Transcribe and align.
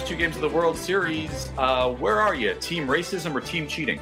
first 0.00 0.10
two 0.10 0.16
games 0.16 0.34
of 0.34 0.40
the 0.40 0.48
World 0.48 0.78
Series, 0.78 1.50
uh, 1.58 1.90
where 1.90 2.20
are 2.20 2.34
you? 2.34 2.54
Team 2.54 2.86
racism 2.86 3.34
or 3.34 3.40
team 3.40 3.66
cheating? 3.66 4.00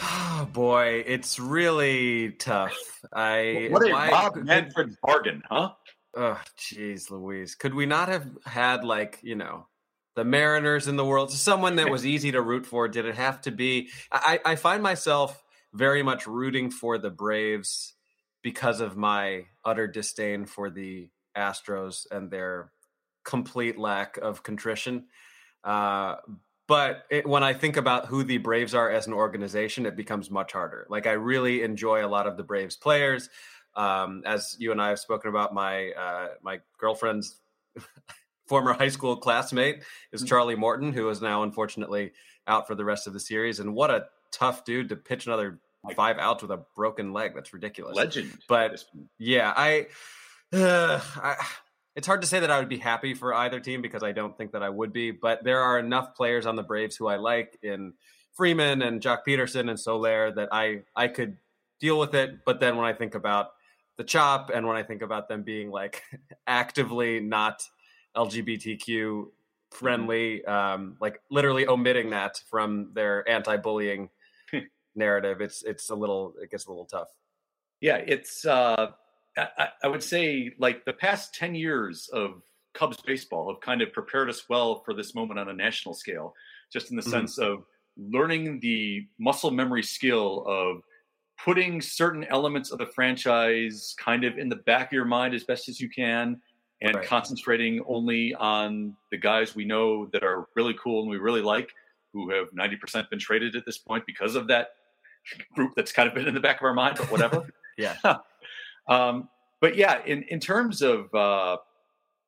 Oh 0.00 0.48
boy, 0.52 1.04
it's 1.06 1.38
really 1.38 2.32
tough. 2.32 2.76
I 3.12 3.68
what 3.70 3.88
a 3.88 3.92
Rob 3.92 4.36
Manfred 4.36 4.96
bargain, 5.02 5.42
huh? 5.48 5.70
Oh, 6.16 6.40
jeez, 6.58 7.10
Louise. 7.10 7.54
Could 7.54 7.74
we 7.74 7.86
not 7.86 8.08
have 8.08 8.26
had 8.44 8.82
like 8.82 9.20
you 9.22 9.36
know 9.36 9.68
the 10.16 10.24
Mariners 10.24 10.88
in 10.88 10.96
the 10.96 11.04
world? 11.04 11.30
Someone 11.30 11.76
that 11.76 11.90
was 11.90 12.04
easy 12.04 12.32
to 12.32 12.42
root 12.42 12.66
for. 12.66 12.88
Did 12.88 13.06
it 13.06 13.14
have 13.14 13.40
to 13.42 13.52
be? 13.52 13.90
I, 14.10 14.40
I 14.44 14.56
find 14.56 14.82
myself 14.82 15.44
very 15.72 16.02
much 16.02 16.26
rooting 16.26 16.72
for 16.72 16.98
the 16.98 17.10
Braves 17.10 17.94
because 18.42 18.80
of 18.80 18.96
my 18.96 19.44
utter 19.64 19.86
disdain 19.86 20.44
for 20.44 20.70
the 20.70 21.08
Astros 21.36 22.06
and 22.10 22.30
their 22.30 22.72
complete 23.28 23.78
lack 23.78 24.16
of 24.16 24.42
contrition. 24.42 25.04
Uh, 25.62 26.16
but 26.66 27.04
it, 27.10 27.26
when 27.26 27.44
I 27.44 27.52
think 27.52 27.76
about 27.76 28.06
who 28.06 28.24
the 28.24 28.38
Braves 28.38 28.74
are 28.74 28.90
as 28.90 29.06
an 29.06 29.12
organization, 29.12 29.84
it 29.84 29.96
becomes 29.96 30.30
much 30.30 30.52
harder. 30.52 30.86
Like 30.88 31.06
I 31.06 31.12
really 31.12 31.62
enjoy 31.62 32.04
a 32.04 32.08
lot 32.08 32.26
of 32.26 32.38
the 32.38 32.42
Braves 32.42 32.74
players. 32.74 33.28
Um, 33.76 34.22
as 34.24 34.56
you 34.58 34.72
and 34.72 34.80
I 34.80 34.88
have 34.88 34.98
spoken 34.98 35.28
about, 35.28 35.52
my 35.52 35.90
uh, 35.92 36.28
my 36.42 36.60
girlfriend's 36.78 37.40
former 38.46 38.72
high 38.72 38.88
school 38.88 39.14
classmate 39.16 39.82
is 40.10 40.22
mm-hmm. 40.22 40.28
Charlie 40.28 40.56
Morton, 40.56 40.92
who 40.92 41.08
is 41.10 41.20
now 41.20 41.42
unfortunately 41.42 42.12
out 42.46 42.66
for 42.66 42.74
the 42.74 42.84
rest 42.84 43.06
of 43.06 43.12
the 43.12 43.20
series. 43.20 43.60
And 43.60 43.74
what 43.74 43.90
a 43.90 44.06
tough 44.32 44.64
dude 44.64 44.88
to 44.88 44.96
pitch 44.96 45.26
another 45.26 45.60
five 45.94 46.16
outs 46.18 46.42
with 46.42 46.50
a 46.50 46.64
broken 46.74 47.12
leg. 47.12 47.32
That's 47.34 47.52
ridiculous. 47.52 47.94
Legend. 47.94 48.38
But 48.48 48.82
yeah, 49.18 49.52
I, 49.54 49.88
uh, 50.52 51.00
I, 51.16 51.36
it's 51.98 52.06
hard 52.06 52.20
to 52.20 52.28
say 52.28 52.38
that 52.38 52.50
I 52.50 52.60
would 52.60 52.68
be 52.68 52.78
happy 52.78 53.12
for 53.12 53.34
either 53.34 53.58
team 53.58 53.82
because 53.82 54.04
I 54.04 54.12
don't 54.12 54.38
think 54.38 54.52
that 54.52 54.62
I 54.62 54.68
would 54.68 54.92
be. 54.92 55.10
But 55.10 55.42
there 55.42 55.60
are 55.60 55.80
enough 55.80 56.14
players 56.14 56.46
on 56.46 56.54
the 56.54 56.62
Braves 56.62 56.94
who 56.94 57.08
I 57.08 57.16
like 57.16 57.58
in 57.60 57.92
Freeman 58.34 58.82
and 58.82 59.00
Joc 59.00 59.22
Pederson 59.26 59.68
and 59.68 59.78
Soler 59.78 60.30
that 60.30 60.48
I 60.52 60.82
I 60.94 61.08
could 61.08 61.38
deal 61.80 61.98
with 61.98 62.14
it. 62.14 62.44
But 62.46 62.60
then 62.60 62.76
when 62.76 62.86
I 62.86 62.92
think 62.92 63.16
about 63.16 63.48
the 63.96 64.04
chop 64.04 64.52
and 64.54 64.64
when 64.64 64.76
I 64.76 64.84
think 64.84 65.02
about 65.02 65.28
them 65.28 65.42
being 65.42 65.72
like 65.72 66.04
actively 66.46 67.18
not 67.18 67.64
LGBTQ 68.16 69.24
friendly, 69.72 70.44
um, 70.44 70.98
like 71.00 71.20
literally 71.32 71.66
omitting 71.66 72.10
that 72.10 72.40
from 72.48 72.92
their 72.94 73.28
anti-bullying 73.28 74.08
narrative, 74.94 75.40
it's 75.40 75.64
it's 75.64 75.90
a 75.90 75.96
little 75.96 76.34
it 76.40 76.48
gets 76.48 76.66
a 76.66 76.70
little 76.70 76.86
tough. 76.86 77.08
Yeah, 77.80 77.96
it's 77.96 78.46
uh, 78.46 78.92
I, 79.56 79.68
I 79.84 79.88
would 79.88 80.02
say 80.02 80.52
like 80.58 80.84
the 80.84 80.92
past 80.92 81.34
ten 81.34 81.54
years 81.54 82.08
of 82.12 82.42
Cubs 82.74 82.98
baseball 83.00 83.52
have 83.52 83.60
kind 83.60 83.82
of 83.82 83.92
prepared 83.92 84.28
us 84.28 84.48
well 84.48 84.82
for 84.84 84.94
this 84.94 85.14
moment 85.14 85.38
on 85.38 85.48
a 85.48 85.52
national 85.52 85.94
scale, 85.94 86.34
just 86.72 86.90
in 86.90 86.96
the 86.96 87.02
mm-hmm. 87.02 87.10
sense 87.10 87.38
of 87.38 87.64
learning 87.96 88.60
the 88.60 89.06
muscle 89.18 89.50
memory 89.50 89.82
skill 89.82 90.44
of 90.46 90.82
putting 91.44 91.80
certain 91.80 92.24
elements 92.24 92.70
of 92.70 92.78
the 92.78 92.86
franchise 92.86 93.94
kind 93.98 94.24
of 94.24 94.38
in 94.38 94.48
the 94.48 94.56
back 94.56 94.88
of 94.88 94.92
your 94.92 95.04
mind 95.04 95.34
as 95.34 95.44
best 95.44 95.68
as 95.68 95.80
you 95.80 95.88
can 95.88 96.40
and 96.80 96.94
right. 96.94 97.06
concentrating 97.06 97.82
only 97.86 98.34
on 98.34 98.96
the 99.10 99.16
guys 99.16 99.54
we 99.54 99.64
know 99.64 100.06
that 100.06 100.22
are 100.22 100.46
really 100.54 100.74
cool 100.82 101.02
and 101.02 101.10
we 101.10 101.16
really 101.16 101.42
like 101.42 101.70
who 102.12 102.30
have 102.30 102.50
90% 102.52 103.10
been 103.10 103.18
traded 103.18 103.56
at 103.56 103.64
this 103.66 103.78
point 103.78 104.04
because 104.06 104.34
of 104.34 104.46
that 104.48 104.70
group 105.54 105.72
that's 105.76 105.92
kind 105.92 106.08
of 106.08 106.14
been 106.14 106.26
in 106.26 106.34
the 106.34 106.40
back 106.40 106.60
of 106.60 106.64
our 106.64 106.74
mind, 106.74 106.96
but 106.98 107.10
whatever. 107.10 107.48
yeah. 107.78 107.96
um, 108.88 109.28
but 109.60 109.76
yeah, 109.76 110.04
in, 110.04 110.22
in 110.24 110.40
terms 110.40 110.82
of 110.82 111.12
uh, 111.14 111.56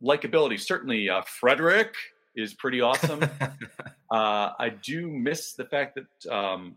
likability, 0.03 0.59
certainly 0.59 1.09
uh, 1.09 1.23
Frederick 1.23 1.95
is 2.37 2.55
pretty 2.55 2.81
awesome. 2.81 3.23
uh, 4.11 4.51
I 4.59 4.73
do 4.83 5.09
miss 5.09 5.53
the 5.53 5.65
fact 5.65 5.97
that 5.97 6.33
um, 6.33 6.77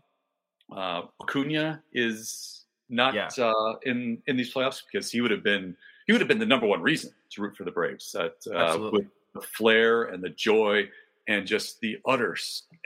uh, 0.74 1.02
Acuna 1.20 1.82
is 1.92 2.64
not 2.88 3.14
yeah. 3.14 3.28
uh, 3.38 3.74
in 3.82 4.22
in 4.26 4.36
these 4.36 4.52
playoffs 4.52 4.82
because 4.90 5.10
he 5.10 5.20
would 5.20 5.30
have 5.30 5.42
been 5.42 5.76
he 6.06 6.12
would 6.12 6.20
have 6.20 6.28
been 6.28 6.38
the 6.38 6.46
number 6.46 6.66
one 6.66 6.82
reason 6.82 7.10
to 7.30 7.42
root 7.42 7.56
for 7.56 7.64
the 7.64 7.70
Braves. 7.70 8.12
That 8.12 8.36
uh, 8.54 8.90
with 8.92 9.06
the 9.34 9.40
flair 9.40 10.04
and 10.04 10.22
the 10.22 10.30
joy 10.30 10.88
and 11.26 11.46
just 11.46 11.80
the 11.80 11.98
utter 12.06 12.36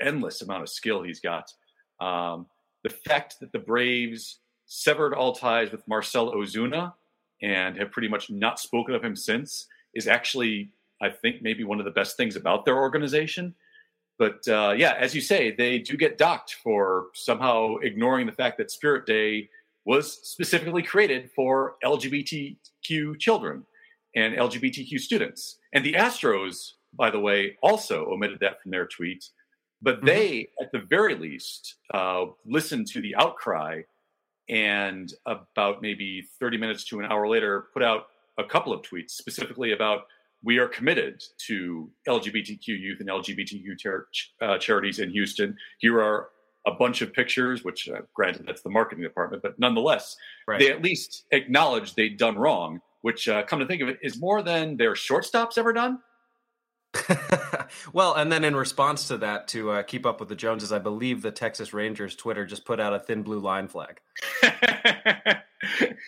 endless 0.00 0.42
amount 0.42 0.62
of 0.62 0.68
skill 0.68 1.02
he's 1.02 1.20
got. 1.20 1.52
Um, 2.00 2.46
the 2.84 2.90
fact 2.90 3.40
that 3.40 3.52
the 3.52 3.58
Braves 3.58 4.38
severed 4.68 5.14
all 5.14 5.34
ties 5.34 5.72
with 5.72 5.86
Marcell 5.88 6.32
Ozuna 6.32 6.92
and 7.42 7.76
have 7.76 7.90
pretty 7.90 8.08
much 8.08 8.30
not 8.30 8.60
spoken 8.60 8.94
of 8.94 9.02
him 9.02 9.16
since 9.16 9.66
is 9.94 10.06
actually, 10.06 10.70
I 11.02 11.10
think, 11.10 11.42
maybe 11.42 11.64
one 11.64 11.78
of 11.80 11.84
the 11.84 11.90
best 11.90 12.16
things 12.16 12.36
about 12.36 12.64
their 12.64 12.76
organization. 12.76 13.54
But 14.18 14.46
uh, 14.46 14.74
yeah, 14.76 14.94
as 14.98 15.14
you 15.14 15.20
say, 15.20 15.52
they 15.52 15.78
do 15.78 15.96
get 15.96 16.18
docked 16.18 16.56
for 16.62 17.06
somehow 17.14 17.76
ignoring 17.76 18.26
the 18.26 18.32
fact 18.32 18.58
that 18.58 18.70
Spirit 18.70 19.06
Day 19.06 19.48
was 19.84 20.18
specifically 20.28 20.82
created 20.82 21.30
for 21.34 21.76
LGBTQ 21.82 23.18
children 23.18 23.64
and 24.14 24.34
LGBTQ 24.34 24.98
students. 25.00 25.58
And 25.72 25.84
the 25.84 25.94
Astros, 25.94 26.72
by 26.92 27.10
the 27.10 27.20
way, 27.20 27.56
also 27.62 28.06
omitted 28.10 28.38
that 28.40 28.60
from 28.60 28.70
their 28.70 28.86
tweet. 28.86 29.24
But 29.80 29.98
mm-hmm. 29.98 30.06
they, 30.06 30.48
at 30.60 30.72
the 30.72 30.80
very 30.80 31.14
least, 31.14 31.76
uh, 31.94 32.26
listened 32.44 32.88
to 32.88 33.00
the 33.00 33.14
outcry 33.16 33.82
and 34.48 35.12
about 35.26 35.82
maybe 35.82 36.26
30 36.40 36.58
minutes 36.58 36.84
to 36.84 37.00
an 37.00 37.06
hour 37.06 37.28
later 37.28 37.66
put 37.72 37.82
out 37.82 38.06
a 38.38 38.44
couple 38.44 38.72
of 38.72 38.82
tweets 38.82 39.10
specifically 39.10 39.72
about 39.72 40.02
we 40.44 40.58
are 40.58 40.68
committed 40.68 41.22
to 41.46 41.90
LGBTQ 42.06 42.66
youth 42.68 43.00
and 43.00 43.08
LGBTQ 43.08 43.82
ter- 43.82 44.06
uh, 44.40 44.58
charities 44.58 45.00
in 45.00 45.10
Houston. 45.10 45.56
Here 45.78 46.00
are 46.00 46.28
a 46.66 46.72
bunch 46.72 47.02
of 47.02 47.12
pictures, 47.12 47.64
which 47.64 47.88
uh, 47.88 48.02
granted 48.14 48.46
that's 48.46 48.62
the 48.62 48.70
marketing 48.70 49.02
department, 49.02 49.42
but 49.42 49.58
nonetheless, 49.58 50.16
right. 50.46 50.60
they 50.60 50.70
at 50.70 50.82
least 50.82 51.24
acknowledged 51.32 51.96
they'd 51.96 52.16
done 52.16 52.36
wrong, 52.36 52.80
which 53.02 53.28
uh, 53.28 53.42
come 53.44 53.58
to 53.58 53.66
think 53.66 53.82
of 53.82 53.88
it 53.88 53.98
is 54.02 54.20
more 54.20 54.42
than 54.42 54.76
their 54.76 54.92
shortstops 54.92 55.58
ever 55.58 55.72
done. 55.72 55.98
well, 57.92 58.14
and 58.14 58.30
then 58.30 58.44
in 58.44 58.56
response 58.56 59.08
to 59.08 59.18
that, 59.18 59.48
to 59.48 59.70
uh, 59.70 59.82
keep 59.82 60.06
up 60.06 60.20
with 60.20 60.28
the 60.28 60.34
Joneses, 60.34 60.72
I 60.72 60.78
believe 60.78 61.22
the 61.22 61.30
Texas 61.30 61.72
Rangers 61.72 62.16
Twitter 62.16 62.44
just 62.44 62.64
put 62.64 62.80
out 62.80 62.94
a 62.94 62.98
thin 62.98 63.22
blue 63.22 63.40
line 63.40 63.68
flag. 63.68 64.00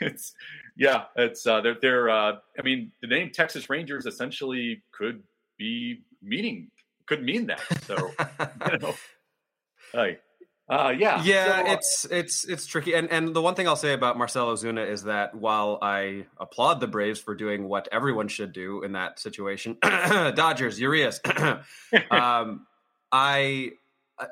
it's 0.00 0.32
yeah, 0.76 1.04
it's 1.16 1.46
uh, 1.46 1.60
they're 1.60 1.76
they're. 1.80 2.10
Uh, 2.10 2.36
I 2.58 2.62
mean, 2.62 2.92
the 3.00 3.08
name 3.08 3.30
Texas 3.30 3.68
Rangers 3.68 4.06
essentially 4.06 4.82
could 4.92 5.22
be 5.58 6.02
meaning 6.22 6.70
could 7.06 7.22
mean 7.22 7.46
that. 7.48 7.60
So 7.82 7.96
you 8.72 8.78
know, 8.78 8.94
like 9.92 10.22
uh, 10.70 10.94
yeah, 10.96 11.20
yeah, 11.24 11.44
so, 11.46 11.52
uh, 11.52 11.72
it's 11.74 12.06
it's 12.10 12.44
it's 12.44 12.66
tricky. 12.66 12.94
And 12.94 13.10
and 13.10 13.34
the 13.34 13.42
one 13.42 13.56
thing 13.56 13.66
I'll 13.66 13.74
say 13.74 13.92
about 13.92 14.16
Marcell 14.16 14.54
Ozuna 14.54 14.88
is 14.88 15.02
that 15.02 15.34
while 15.34 15.78
I 15.82 16.26
applaud 16.38 16.78
the 16.78 16.86
Braves 16.86 17.18
for 17.18 17.34
doing 17.34 17.68
what 17.68 17.88
everyone 17.90 18.28
should 18.28 18.52
do 18.52 18.82
in 18.82 18.92
that 18.92 19.18
situation, 19.18 19.78
Dodgers, 19.82 20.78
Urias, 20.78 21.20
um, 22.10 22.66
I 23.10 23.72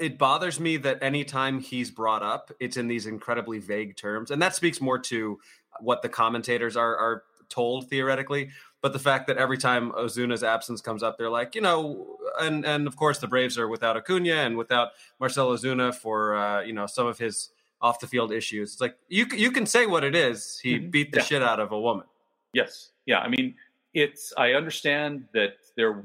it 0.00 0.16
bothers 0.16 0.60
me 0.60 0.77
that 0.77 1.03
anytime 1.03 1.59
he's 1.60 1.91
brought 1.91 2.22
up, 2.22 2.53
it's 2.60 2.77
in 2.77 2.87
these 2.87 3.06
incredibly 3.06 3.59
vague 3.59 3.97
terms, 3.97 4.31
and 4.31 4.41
that 4.41 4.54
speaks 4.54 4.81
more 4.81 4.98
to 4.98 5.41
what 5.81 6.03
the 6.03 6.09
commentators 6.09 6.77
are 6.77 6.97
are 6.97 7.22
told 7.48 7.88
theoretically. 7.88 8.50
But 8.81 8.93
the 8.93 8.98
fact 8.98 9.27
that 9.27 9.36
every 9.36 9.59
time 9.59 9.91
Ozuna's 9.92 10.45
absence 10.45 10.80
comes 10.80 11.03
up, 11.03 11.19
they're 11.19 11.30
like, 11.30 11.54
you 11.54 11.60
know, 11.60 12.16
and 12.41 12.65
and 12.65 12.86
of 12.86 12.97
course 12.97 13.19
the 13.19 13.27
Braves 13.27 13.59
are 13.59 13.69
without 13.69 13.97
Acuna 13.97 14.34
and 14.34 14.57
without 14.57 14.91
Marcell 15.19 15.51
Ozuna 15.51 15.95
for 15.95 16.36
uh, 16.36 16.63
you 16.63 16.72
know 16.72 16.86
some 16.86 17.07
of 17.07 17.19
his 17.19 17.51
off 17.80 18.01
the 18.01 18.07
field 18.07 18.33
issues. 18.33 18.72
It's 18.72 18.80
like 18.80 18.97
you 19.09 19.27
you 19.34 19.51
can 19.51 19.66
say 19.66 19.86
what 19.86 20.04
it 20.04 20.15
is. 20.15 20.60
He 20.63 20.77
mm-hmm. 20.77 20.91
beat 20.91 21.13
the 21.13 21.19
yeah. 21.19 21.25
shit 21.25 21.42
out 21.42 21.60
of 21.60 21.72
a 21.72 21.80
woman. 21.80 22.07
Yes, 22.53 22.92
yeah. 23.07 23.19
I 23.19 23.28
mean, 23.28 23.54
it's. 23.95 24.33
I 24.36 24.53
understand 24.53 25.24
that 25.34 25.54
they're 25.77 26.04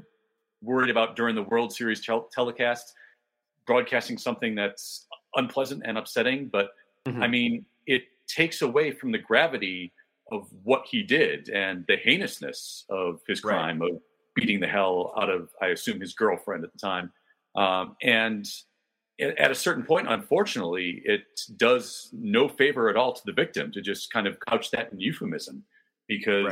worried 0.62 0.90
about 0.90 1.16
during 1.16 1.34
the 1.34 1.42
World 1.42 1.72
Series 1.72 2.04
tel- 2.04 2.28
telecast 2.32 2.94
broadcasting 3.66 4.18
something 4.18 4.54
that's 4.54 5.06
unpleasant 5.36 5.82
and 5.86 5.96
upsetting, 5.96 6.48
but 6.48 6.70
mm-hmm. 7.06 7.22
I 7.22 7.28
mean, 7.28 7.64
it 7.86 8.02
takes 8.26 8.62
away 8.62 8.90
from 8.90 9.10
the 9.12 9.18
gravity 9.18 9.92
of 10.32 10.48
what 10.62 10.84
he 10.86 11.02
did 11.02 11.48
and 11.48 11.84
the 11.86 11.96
heinousness 11.96 12.84
of 12.88 13.20
his 13.28 13.40
crime 13.40 13.80
right. 13.80 13.92
of 13.92 14.00
beating 14.34 14.60
the 14.60 14.66
hell 14.66 15.12
out 15.20 15.30
of, 15.30 15.48
I 15.62 15.68
assume, 15.68 16.00
his 16.00 16.14
girlfriend 16.14 16.64
at 16.64 16.72
the 16.72 16.78
time. 16.78 17.12
Um, 17.56 17.96
and 18.02 18.46
at 19.20 19.50
a 19.50 19.54
certain 19.54 19.84
point, 19.84 20.08
unfortunately, 20.08 21.02
it 21.04 21.24
does 21.56 22.08
no 22.12 22.48
favor 22.48 22.88
at 22.88 22.96
all 22.96 23.12
to 23.12 23.22
the 23.24 23.32
victim 23.32 23.70
to 23.72 23.80
just 23.80 24.12
kind 24.12 24.26
of 24.26 24.38
couch 24.48 24.70
that 24.72 24.92
in 24.92 24.98
euphemism 24.98 25.62
because 26.08 26.44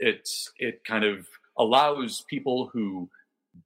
right. 0.00 0.08
it's 0.08 0.52
it 0.58 0.84
kind 0.84 1.04
of 1.04 1.26
allows 1.58 2.24
people 2.30 2.70
who 2.72 3.08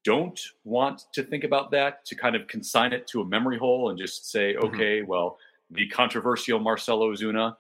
don't 0.03 0.41
want 0.65 1.03
to 1.13 1.23
think 1.23 1.45
about 1.45 1.71
that 1.71 2.05
to 2.07 2.15
kind 2.15 2.35
of 2.35 2.47
consign 2.49 2.93
it 2.93 3.07
to 3.07 3.21
a 3.21 3.25
memory 3.25 3.59
hole 3.59 3.91
and 3.91 3.99
just 3.99 4.31
say, 4.31 4.55
mm-hmm. 4.55 4.67
okay, 4.67 5.03
well, 5.03 5.39
the 5.71 5.87
controversial 5.89 6.59
Marcelo 6.59 7.13
Ozuna 7.13 7.57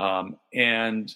um, 0.00 0.36
and 0.54 1.14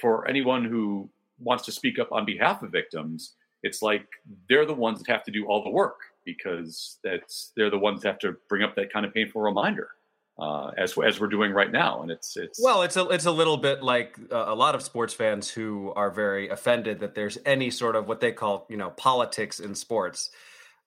for 0.00 0.28
anyone 0.28 0.64
who 0.64 1.10
wants 1.38 1.64
to 1.64 1.72
speak 1.72 1.98
up 1.98 2.12
on 2.12 2.24
behalf 2.24 2.62
of 2.62 2.70
victims, 2.70 3.34
it's 3.62 3.82
like 3.82 4.06
they're 4.48 4.66
the 4.66 4.74
ones 4.74 5.02
that 5.02 5.10
have 5.10 5.24
to 5.24 5.30
do 5.30 5.46
all 5.46 5.64
the 5.64 5.70
work 5.70 5.98
because 6.24 6.98
that's 7.02 7.52
they're 7.56 7.70
the 7.70 7.78
ones 7.78 8.02
that 8.02 8.08
have 8.08 8.18
to 8.20 8.36
bring 8.48 8.62
up 8.62 8.76
that 8.76 8.92
kind 8.92 9.04
of 9.04 9.12
painful 9.12 9.42
reminder 9.42 9.88
uh, 10.38 10.70
as 10.78 10.96
as 11.04 11.18
we're 11.18 11.26
doing 11.26 11.52
right 11.52 11.72
now. 11.72 12.02
And 12.02 12.10
it's 12.10 12.36
it's 12.36 12.62
well, 12.62 12.82
it's 12.82 12.96
a 12.96 13.08
it's 13.08 13.26
a 13.26 13.30
little 13.32 13.56
bit 13.56 13.82
like 13.82 14.16
uh, 14.30 14.44
a 14.46 14.54
lot 14.54 14.74
of 14.74 14.82
sports 14.82 15.12
fans 15.12 15.50
who 15.50 15.92
are 15.96 16.10
very 16.10 16.48
offended 16.48 17.00
that 17.00 17.14
there's 17.14 17.36
any 17.44 17.70
sort 17.70 17.96
of 17.96 18.06
what 18.06 18.20
they 18.20 18.32
call 18.32 18.66
you 18.70 18.76
know 18.76 18.90
politics 18.90 19.58
in 19.58 19.74
sports, 19.74 20.30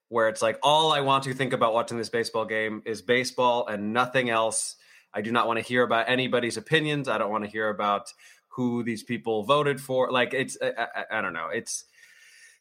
where 0.08 0.30
it's 0.30 0.42
like 0.42 0.60
all 0.64 0.94
I 0.94 1.02
want 1.02 1.26
to 1.26 1.34
think 1.34 1.52
about 1.52 1.74
watching 1.74 1.98
this 1.98 2.10
baseball 2.10 2.46
game 2.46 2.82
is 2.86 3.02
baseball 3.02 3.68
and 3.68 3.92
nothing 3.92 4.30
else. 4.30 4.78
I 5.14 5.22
do 5.22 5.32
not 5.32 5.48
want 5.48 5.60
to 5.60 5.66
hear 5.66 5.84
about 5.84 6.10
anybody's 6.10 6.58
opinions. 6.58 7.08
I 7.08 7.18
don't 7.18 7.32
want 7.32 7.44
to 7.44 7.50
hear 7.50 7.70
about 7.70 8.12
who 8.50 8.84
these 8.84 9.04
people 9.04 9.44
voted 9.44 9.82
for. 9.82 10.12
Like 10.12 10.34
it's 10.34 10.58
I, 10.62 10.88
I, 10.96 11.20
I 11.20 11.22
don't 11.22 11.34
know. 11.34 11.50
It's 11.54 11.86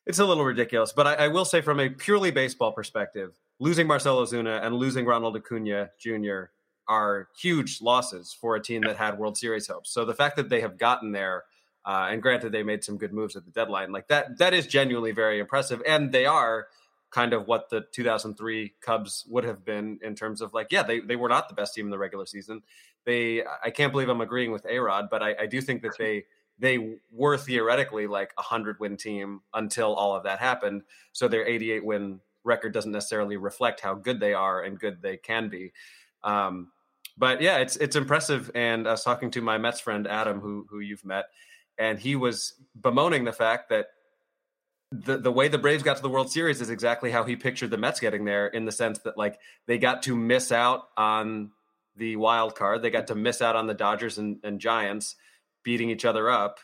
it's 0.06 0.18
a 0.18 0.24
little 0.24 0.44
ridiculous. 0.44 0.92
But 0.92 1.06
I, 1.06 1.14
I, 1.14 1.28
will 1.28 1.44
say, 1.44 1.60
from 1.60 1.80
a 1.80 1.88
purely 1.88 2.30
baseball 2.30 2.72
perspective, 2.72 3.38
losing 3.58 3.86
Marcell 3.86 4.20
Ozuna 4.24 4.64
and 4.64 4.74
losing 4.74 5.06
Ronald 5.06 5.36
Acuna 5.36 5.90
Jr. 6.00 6.44
are 6.88 7.28
huge 7.38 7.80
losses 7.80 8.36
for 8.38 8.56
a 8.56 8.62
team 8.62 8.82
that 8.82 8.96
had 8.96 9.18
World 9.18 9.36
Series 9.38 9.68
hopes. 9.68 9.92
So 9.92 10.04
the 10.04 10.14
fact 10.14 10.36
that 10.36 10.48
they 10.48 10.60
have 10.60 10.78
gotten 10.78 11.12
there, 11.12 11.44
uh, 11.84 12.08
and 12.10 12.20
granted 12.22 12.52
they 12.52 12.62
made 12.62 12.82
some 12.84 12.98
good 12.98 13.12
moves 13.12 13.36
at 13.36 13.44
the 13.44 13.50
deadline, 13.50 13.92
like 13.92 14.08
that, 14.08 14.38
that 14.38 14.54
is 14.54 14.66
genuinely 14.66 15.12
very 15.12 15.38
impressive. 15.38 15.82
And 15.86 16.12
they 16.12 16.26
are 16.26 16.66
kind 17.12 17.32
of 17.32 17.46
what 17.46 17.68
the 17.70 17.84
2003 17.92 18.74
Cubs 18.80 19.24
would 19.28 19.44
have 19.44 19.64
been 19.64 19.98
in 20.02 20.14
terms 20.14 20.40
of 20.40 20.54
like, 20.54 20.68
yeah, 20.70 20.82
they, 20.82 21.00
they 21.00 21.16
were 21.16 21.28
not 21.28 21.48
the 21.48 21.54
best 21.54 21.74
team 21.74 21.86
in 21.86 21.90
the 21.90 21.98
regular 21.98 22.26
season. 22.26 22.62
They, 23.04 23.42
I 23.62 23.70
can't 23.70 23.92
believe 23.92 24.08
I'm 24.08 24.20
agreeing 24.20 24.50
with 24.50 24.66
A-Rod, 24.66 25.08
but 25.10 25.22
I, 25.22 25.34
I 25.40 25.46
do 25.46 25.60
think 25.60 25.82
that 25.82 25.96
they 25.98 26.24
they 26.58 26.98
were 27.10 27.36
theoretically 27.36 28.06
like 28.06 28.32
a 28.38 28.42
hundred 28.42 28.78
win 28.78 28.96
team 28.96 29.40
until 29.54 29.94
all 29.94 30.14
of 30.14 30.22
that 30.22 30.38
happened. 30.38 30.82
So 31.10 31.26
their 31.26 31.46
88 31.46 31.84
win 31.84 32.20
record 32.44 32.72
doesn't 32.72 32.92
necessarily 32.92 33.36
reflect 33.36 33.80
how 33.80 33.94
good 33.94 34.20
they 34.20 34.32
are 34.32 34.62
and 34.62 34.78
good 34.78 35.02
they 35.02 35.16
can 35.16 35.48
be. 35.48 35.72
Um, 36.22 36.70
but 37.18 37.40
yeah, 37.40 37.58
it's 37.58 37.76
it's 37.76 37.96
impressive. 37.96 38.50
And 38.54 38.86
I 38.86 38.92
was 38.92 39.02
talking 39.02 39.30
to 39.32 39.40
my 39.40 39.58
Mets 39.58 39.80
friend 39.80 40.06
Adam, 40.06 40.40
who 40.40 40.66
who 40.70 40.80
you've 40.80 41.04
met, 41.04 41.26
and 41.78 41.98
he 41.98 42.16
was 42.16 42.54
bemoaning 42.80 43.24
the 43.24 43.32
fact 43.32 43.68
that 43.70 43.86
the 44.92 45.18
the 45.18 45.32
way 45.32 45.48
the 45.48 45.58
Braves 45.58 45.82
got 45.82 45.96
to 45.96 46.02
the 46.02 46.08
World 46.08 46.30
Series 46.30 46.60
is 46.60 46.70
exactly 46.70 47.10
how 47.10 47.24
he 47.24 47.36
pictured 47.36 47.70
the 47.70 47.78
Mets 47.78 48.00
getting 48.00 48.24
there, 48.24 48.46
in 48.46 48.64
the 48.64 48.72
sense 48.72 48.98
that 49.00 49.16
like 49.18 49.38
they 49.66 49.78
got 49.78 50.02
to 50.04 50.16
miss 50.16 50.52
out 50.52 50.88
on 50.96 51.50
the 51.96 52.16
wild 52.16 52.54
card, 52.54 52.82
they 52.82 52.90
got 52.90 53.08
to 53.08 53.14
miss 53.14 53.42
out 53.42 53.56
on 53.56 53.66
the 53.66 53.74
Dodgers 53.74 54.18
and, 54.18 54.38
and 54.44 54.60
Giants 54.60 55.16
beating 55.62 55.90
each 55.90 56.04
other 56.04 56.30
up 56.30 56.58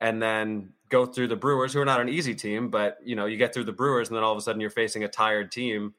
and 0.00 0.20
then 0.20 0.70
go 0.88 1.06
through 1.06 1.28
the 1.28 1.36
Brewers, 1.36 1.72
who 1.72 1.80
are 1.80 1.84
not 1.84 2.00
an 2.00 2.08
easy 2.08 2.34
team, 2.34 2.68
but 2.68 2.98
you 3.04 3.14
know, 3.14 3.26
you 3.26 3.36
get 3.36 3.54
through 3.54 3.64
the 3.64 3.72
Brewers 3.72 4.08
and 4.08 4.16
then 4.16 4.24
all 4.24 4.32
of 4.32 4.38
a 4.38 4.40
sudden 4.40 4.60
you're 4.60 4.70
facing 4.70 5.04
a 5.04 5.08
tired 5.08 5.52
team 5.52 5.94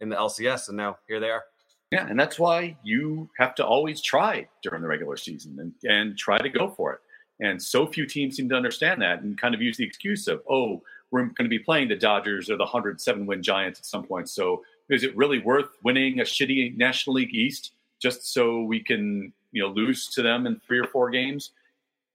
in 0.00 0.08
the 0.08 0.16
LCS, 0.16 0.68
and 0.68 0.76
now 0.76 0.96
here 1.08 1.20
they 1.20 1.30
are. 1.30 1.44
Yeah, 1.90 2.06
and 2.06 2.18
that's 2.18 2.38
why 2.38 2.76
you 2.84 3.28
have 3.38 3.54
to 3.56 3.66
always 3.66 4.00
try 4.00 4.48
during 4.62 4.80
the 4.80 4.88
regular 4.88 5.16
season 5.16 5.58
and, 5.58 5.74
and 5.82 6.16
try 6.16 6.38
to 6.38 6.48
go 6.48 6.70
for 6.70 6.92
it. 6.94 7.00
And 7.40 7.60
so 7.60 7.86
few 7.86 8.06
teams 8.06 8.36
seem 8.36 8.48
to 8.50 8.54
understand 8.54 9.02
that 9.02 9.22
and 9.22 9.38
kind 9.38 9.54
of 9.54 9.60
use 9.60 9.76
the 9.76 9.84
excuse 9.84 10.28
of, 10.28 10.42
oh, 10.48 10.82
we're 11.10 11.22
going 11.22 11.44
to 11.44 11.48
be 11.48 11.58
playing 11.58 11.88
the 11.88 11.96
Dodgers 11.96 12.50
or 12.50 12.56
the 12.56 12.64
107 12.64 13.26
win 13.26 13.42
Giants 13.42 13.80
at 13.80 13.86
some 13.86 14.04
point. 14.04 14.28
So 14.28 14.62
is 14.88 15.02
it 15.02 15.16
really 15.16 15.38
worth 15.38 15.70
winning 15.82 16.20
a 16.20 16.24
shitty 16.24 16.76
National 16.76 17.14
League 17.14 17.34
East 17.34 17.72
just 18.00 18.32
so 18.32 18.62
we 18.62 18.80
can, 18.80 19.32
you 19.52 19.62
know, 19.62 19.68
lose 19.68 20.08
to 20.08 20.22
them 20.22 20.46
in 20.46 20.60
three 20.66 20.78
or 20.78 20.86
four 20.86 21.10
games? 21.10 21.50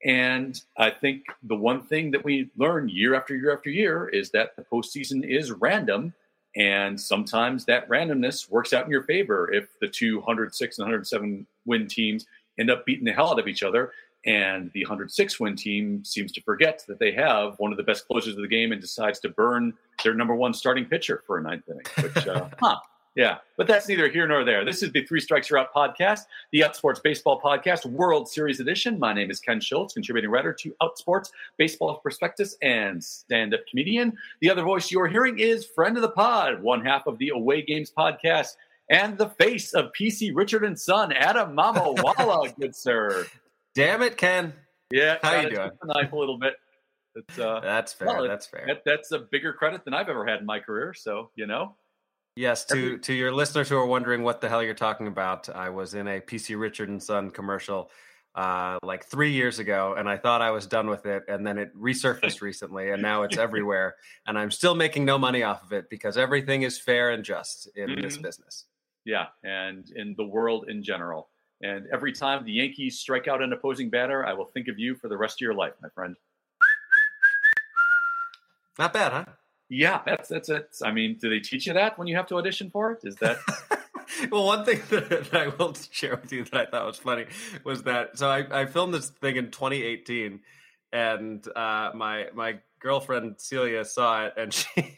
And 0.06 0.62
I 0.78 0.92
think 0.92 1.24
the 1.44 1.56
one 1.56 1.82
thing 1.82 2.12
that 2.12 2.24
we 2.24 2.50
learn 2.58 2.90
year 2.90 3.16
after 3.16 3.36
year 3.36 3.56
after 3.56 3.70
year 3.70 4.08
is 4.10 4.30
that 4.32 4.56
the 4.56 4.62
postseason 4.64 5.28
is 5.28 5.52
random. 5.52 6.14
And 6.56 7.00
sometimes 7.00 7.66
that 7.66 7.90
randomness 7.90 8.50
works 8.50 8.72
out 8.72 8.86
in 8.86 8.92
your 8.92 9.04
favor 9.04 9.52
if 9.52 9.68
the 9.82 9.88
two 9.88 10.18
106 10.18 10.78
and 10.78 10.86
107 10.86 11.48
win 11.66 11.88
teams 11.88 12.26
end 12.58 12.70
up 12.70 12.86
beating 12.86 13.06
the 13.06 13.12
hell 13.12 13.32
out 13.32 13.40
of 13.40 13.48
each 13.48 13.64
other. 13.64 13.92
And 14.26 14.72
the 14.74 14.84
106 14.84 15.40
win 15.40 15.56
team 15.56 16.04
seems 16.04 16.32
to 16.32 16.42
forget 16.42 16.84
that 16.88 17.00
they 17.00 17.12
have 17.12 17.56
one 17.60 17.72
of 17.72 17.78
the 17.78 17.84
best 17.84 18.08
closers 18.08 18.36
of 18.36 18.42
the 18.42 18.48
game 18.48 18.72
and 18.72 18.82
decides 18.82 19.20
to 19.20 19.30
burn 19.30 19.74
their 20.04 20.16
number 20.16 20.36
one 20.36 20.54
starting 20.54 20.86
pitcher 20.86 21.24
for 21.28 21.38
a 21.38 21.44
ninth 21.44 21.64
inning, 21.70 21.86
which, 22.02 22.28
uh, 22.28 22.50
huh, 22.60 22.78
yeah, 23.16 23.38
but 23.56 23.66
that's 23.66 23.88
neither 23.88 24.10
here 24.10 24.28
nor 24.28 24.44
there. 24.44 24.66
This 24.66 24.84
is 24.84 24.92
the 24.92 25.06
Three 25.06 25.22
Strikes 25.22 25.50
You're 25.50 25.60
Out 25.60 25.74
podcast, 25.74 26.22
the 26.52 26.62
Outsports 26.62 27.02
Baseball 27.02 27.40
Podcast 27.40 27.86
World 27.86 28.28
Series 28.28 28.60
Edition. 28.60 29.00
My 29.00 29.14
name 29.14 29.32
is 29.32 29.40
Ken 29.40 29.62
Schultz, 29.62 29.94
contributing 29.94 30.30
writer 30.30 30.52
to 30.52 30.76
Outsports 30.82 31.30
Baseball 31.58 31.96
Prospectus 32.00 32.58
and 32.62 33.02
stand-up 33.02 33.62
comedian. 33.70 34.18
The 34.42 34.50
other 34.50 34.64
voice 34.64 34.92
you're 34.92 35.08
hearing 35.08 35.40
is 35.40 35.66
friend 35.66 35.96
of 35.96 36.02
the 36.02 36.10
pod, 36.10 36.62
one 36.62 36.84
half 36.84 37.08
of 37.08 37.18
the 37.18 37.30
Away 37.30 37.62
Games 37.62 37.90
podcast, 37.98 38.56
and 38.90 39.18
the 39.18 39.30
face 39.30 39.74
of 39.74 39.94
PC 39.94 40.36
Richard 40.36 40.66
and 40.66 40.78
Son, 40.78 41.14
Adam 41.14 41.56
Mamawala, 41.56 42.54
good 42.60 42.76
sir. 42.76 43.26
Damn 43.76 44.02
it, 44.02 44.18
Ken. 44.18 44.54
Yeah, 44.92 45.18
how 45.22 45.42
you 45.42 45.50
doing? 45.50 45.72
The 45.82 45.94
knife 45.94 46.14
a 46.14 46.16
little 46.16 46.40
bit. 46.40 46.56
Uh, 47.40 47.60
that's 47.60 47.94
fair. 47.94 48.08
Well, 48.08 48.28
that's 48.28 48.46
fair. 48.46 48.66
That, 48.68 48.82
that's 48.86 49.12
a 49.12 49.20
bigger 49.20 49.54
credit 49.54 49.86
than 49.86 49.94
I've 49.94 50.10
ever 50.10 50.26
had 50.26 50.40
in 50.40 50.46
my 50.46 50.60
career. 50.60 50.94
So 50.94 51.32
you 51.36 51.46
know. 51.46 51.76
Yes, 52.38 52.66
to 52.66 52.98
to 52.98 53.14
your 53.14 53.32
listeners 53.32 53.70
who 53.70 53.78
are 53.78 53.86
wondering 53.86 54.24
what 54.24 54.42
the 54.42 54.50
hell 54.50 54.64
you're 54.64 54.74
talking 54.74 55.08
about, 55.08 55.48
I 55.50 55.70
was 55.70 55.94
in 55.94 56.08
a 56.08 56.20
PC 56.20 56.60
Richard 56.60 56.90
and 56.90 57.02
Son 57.02 57.32
commercial 57.32 57.90
uh, 58.36 58.78
like 58.84 59.06
three 59.06 59.32
years 59.32 59.60
ago, 59.60 59.96
and 59.98 60.10
I 60.10 60.18
thought 60.18 60.42
I 60.42 60.52
was 60.52 60.68
done 60.68 60.90
with 60.90 61.06
it, 61.06 61.24
and 61.30 61.48
then 61.48 61.58
it 61.58 61.74
resurfaced 61.76 62.42
recently, 62.42 62.92
and 62.92 63.02
now 63.02 63.24
it's 63.24 63.38
everywhere, 63.38 63.96
and 64.28 64.38
I'm 64.38 64.52
still 64.52 64.76
making 64.76 65.06
no 65.06 65.18
money 65.18 65.44
off 65.44 65.64
of 65.64 65.72
it 65.72 65.90
because 65.90 66.18
everything 66.18 66.64
is 66.64 66.78
fair 66.78 67.12
and 67.12 67.24
just 67.24 67.70
in 67.76 67.90
mm-hmm. 67.90 68.02
this 68.02 68.18
business. 68.18 68.66
Yeah, 69.06 69.28
and 69.44 69.90
in 69.96 70.16
the 70.18 70.26
world 70.26 70.66
in 70.68 70.84
general. 70.84 71.30
And 71.62 71.88
every 71.92 72.12
time 72.12 72.44
the 72.44 72.52
Yankees 72.52 73.00
strike 73.00 73.28
out 73.28 73.42
an 73.42 73.54
opposing 73.54 73.90
batter, 73.90 74.26
I 74.26 74.34
will 74.34 74.46
think 74.46 74.68
of 74.68 74.78
you 74.78 74.96
for 74.96 75.08
the 75.08 75.18
rest 75.18 75.38
of 75.38 75.42
your 75.42 75.54
life, 75.54 75.74
my 75.82 75.90
friend. 75.90 76.16
Not 78.78 78.94
bad, 78.94 79.12
huh? 79.12 79.26
Yeah, 79.70 80.02
that's 80.06 80.30
that's 80.30 80.50
it. 80.50 80.76
I 80.84 80.92
mean, 80.92 81.18
do 81.20 81.30
they 81.30 81.40
teach 81.40 81.66
you 81.66 81.74
that 81.74 81.98
when 81.98 82.08
you 82.08 82.16
have 82.18 82.28
to 82.28 82.36
audition 82.36 82.70
for 82.70 82.92
it? 82.92 83.00
Is 83.04 83.16
that? 83.16 83.38
well, 84.32 84.46
one 84.46 84.66
thing 84.66 84.82
that, 84.90 85.10
that, 85.32 85.34
I 85.34 85.48
will 85.48 85.74
share 85.92 86.18
with 86.18 86.32
you 86.32 86.44
that 86.46 86.56
I 86.56 86.66
thought 86.70 86.86
was 86.86 86.98
funny 86.98 87.26
was 87.64 87.84
that 87.84 88.18
so 88.18 88.30
I, 88.30 88.62
I 88.62 88.66
filmed 88.66 88.94
this 88.94 89.10
thing 89.10 89.38
in 89.38 89.52
2018, 89.52 90.42
and 90.94 91.48
uh, 91.56 91.92
my 91.96 92.28
my 92.34 92.60
girlfriend 92.80 93.36
Celia 93.40 93.86
saw 93.86 94.26
it, 94.26 94.34
and 94.38 94.54
she 94.54 94.96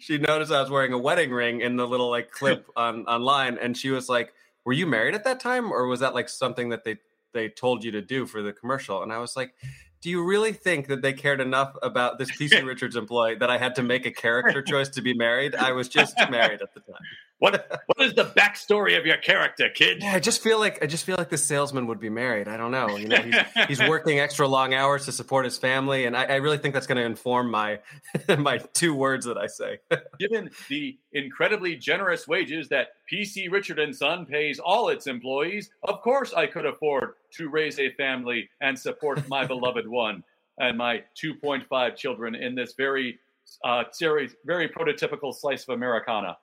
she 0.00 0.18
noticed 0.18 0.50
I 0.50 0.60
was 0.60 0.70
wearing 0.70 0.92
a 0.92 0.98
wedding 0.98 1.30
ring 1.30 1.60
in 1.60 1.76
the 1.76 1.86
little 1.86 2.10
like 2.10 2.30
clip 2.30 2.66
on 2.76 3.06
online, 3.06 3.58
and 3.58 3.76
she 3.76 3.90
was 3.90 4.08
like, 4.08 4.32
"Were 4.66 4.74
you 4.74 4.86
married 4.86 5.14
at 5.14 5.24
that 5.24 5.40
time, 5.40 5.72
or 5.72 5.86
was 5.86 6.00
that 6.00 6.14
like 6.14 6.28
something 6.28 6.68
that 6.68 6.84
they 6.84 6.98
they 7.32 7.48
told 7.48 7.82
you 7.82 7.90
to 7.92 8.02
do 8.02 8.26
for 8.26 8.42
the 8.42 8.52
commercial?" 8.52 9.02
And 9.02 9.12
I 9.12 9.18
was 9.18 9.36
like, 9.36 9.54
do 10.02 10.10
you 10.10 10.22
really 10.22 10.52
think 10.52 10.88
that 10.88 11.02
they 11.02 11.12
cared 11.12 11.40
enough 11.40 11.74
about 11.82 12.18
this 12.18 12.30
PC 12.30 12.64
Richards 12.66 12.96
employee 12.96 13.36
that 13.36 13.50
I 13.50 13.58
had 13.58 13.74
to 13.76 13.82
make 13.82 14.06
a 14.06 14.10
character 14.10 14.62
choice 14.72 14.88
to 14.90 15.02
be 15.02 15.14
married? 15.14 15.54
I 15.54 15.72
was 15.72 15.88
just 15.88 16.16
married 16.30 16.62
at 16.62 16.74
the 16.74 16.80
time. 16.80 17.00
What 17.38 17.82
what 17.86 18.06
is 18.06 18.14
the 18.14 18.24
backstory 18.24 18.98
of 18.98 19.04
your 19.04 19.16
character, 19.18 19.68
kid? 19.68 20.02
Yeah, 20.02 20.12
I 20.12 20.20
just 20.20 20.42
feel 20.42 20.58
like 20.58 20.82
I 20.82 20.86
just 20.86 21.04
feel 21.04 21.16
like 21.16 21.28
the 21.28 21.38
salesman 21.38 21.86
would 21.86 22.00
be 22.00 22.08
married. 22.08 22.48
I 22.48 22.56
don't 22.56 22.70
know. 22.70 22.96
You 22.96 23.08
know, 23.08 23.16
he's, 23.16 23.36
he's 23.68 23.88
working 23.88 24.18
extra 24.20 24.48
long 24.48 24.74
hours 24.74 25.04
to 25.06 25.12
support 25.12 25.44
his 25.44 25.58
family, 25.58 26.06
and 26.06 26.16
I, 26.16 26.24
I 26.24 26.34
really 26.36 26.58
think 26.58 26.74
that's 26.74 26.86
going 26.86 26.96
to 26.96 27.04
inform 27.04 27.50
my 27.50 27.80
my 28.38 28.58
two 28.72 28.94
words 28.94 29.26
that 29.26 29.36
I 29.36 29.46
say. 29.46 29.78
Given 30.18 30.50
the 30.68 30.98
incredibly 31.12 31.76
generous 31.76 32.26
wages 32.26 32.68
that 32.68 32.88
PC 33.12 33.50
Richard 33.50 33.78
and 33.78 33.94
Son 33.94 34.26
pays 34.26 34.58
all 34.58 34.88
its 34.88 35.06
employees, 35.06 35.70
of 35.82 36.00
course 36.00 36.32
I 36.32 36.46
could 36.46 36.66
afford 36.66 37.14
to 37.34 37.48
raise 37.48 37.78
a 37.78 37.90
family 37.92 38.48
and 38.60 38.78
support 38.78 39.28
my 39.28 39.46
beloved 39.46 39.86
one 39.86 40.24
and 40.58 40.78
my 40.78 41.02
2.5 41.22 41.96
children 41.96 42.34
in 42.34 42.54
this 42.54 42.74
very 42.76 43.18
uh, 43.64 43.84
series, 43.92 44.34
very 44.44 44.68
prototypical 44.68 45.34
slice 45.34 45.64
of 45.68 45.74
Americana. 45.74 46.36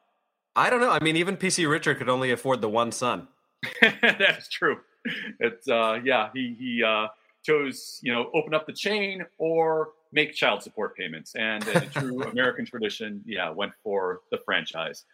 I 0.55 0.69
don't 0.69 0.81
know. 0.81 0.91
I 0.91 1.00
mean, 1.00 1.15
even 1.15 1.38
PC 1.38 1.69
Richard 1.69 1.98
could 1.98 2.10
only 2.10 2.31
afford 2.31 2.62
the 2.62 2.69
one 2.69 2.91
son. 2.91 3.27
That's 4.01 4.48
true. 4.50 4.79
It's 5.39 5.67
uh, 5.67 6.00
yeah. 6.03 6.29
He 6.33 6.55
he 6.60 6.83
uh, 6.83 7.07
chose 7.43 8.00
you 8.01 8.13
know 8.13 8.29
open 8.33 8.53
up 8.53 8.65
the 8.65 8.74
chain 8.74 9.25
or 9.38 9.89
make 10.12 10.33
child 10.33 10.62
support 10.63 10.95
payments, 10.95 11.36
and 11.36 11.67
in 11.67 11.89
true 11.89 12.24
American 12.31 12.65
tradition, 12.65 13.22
yeah, 13.25 13.50
went 13.50 13.74
for 13.83 14.22
the 14.31 14.38
franchise. 14.45 15.05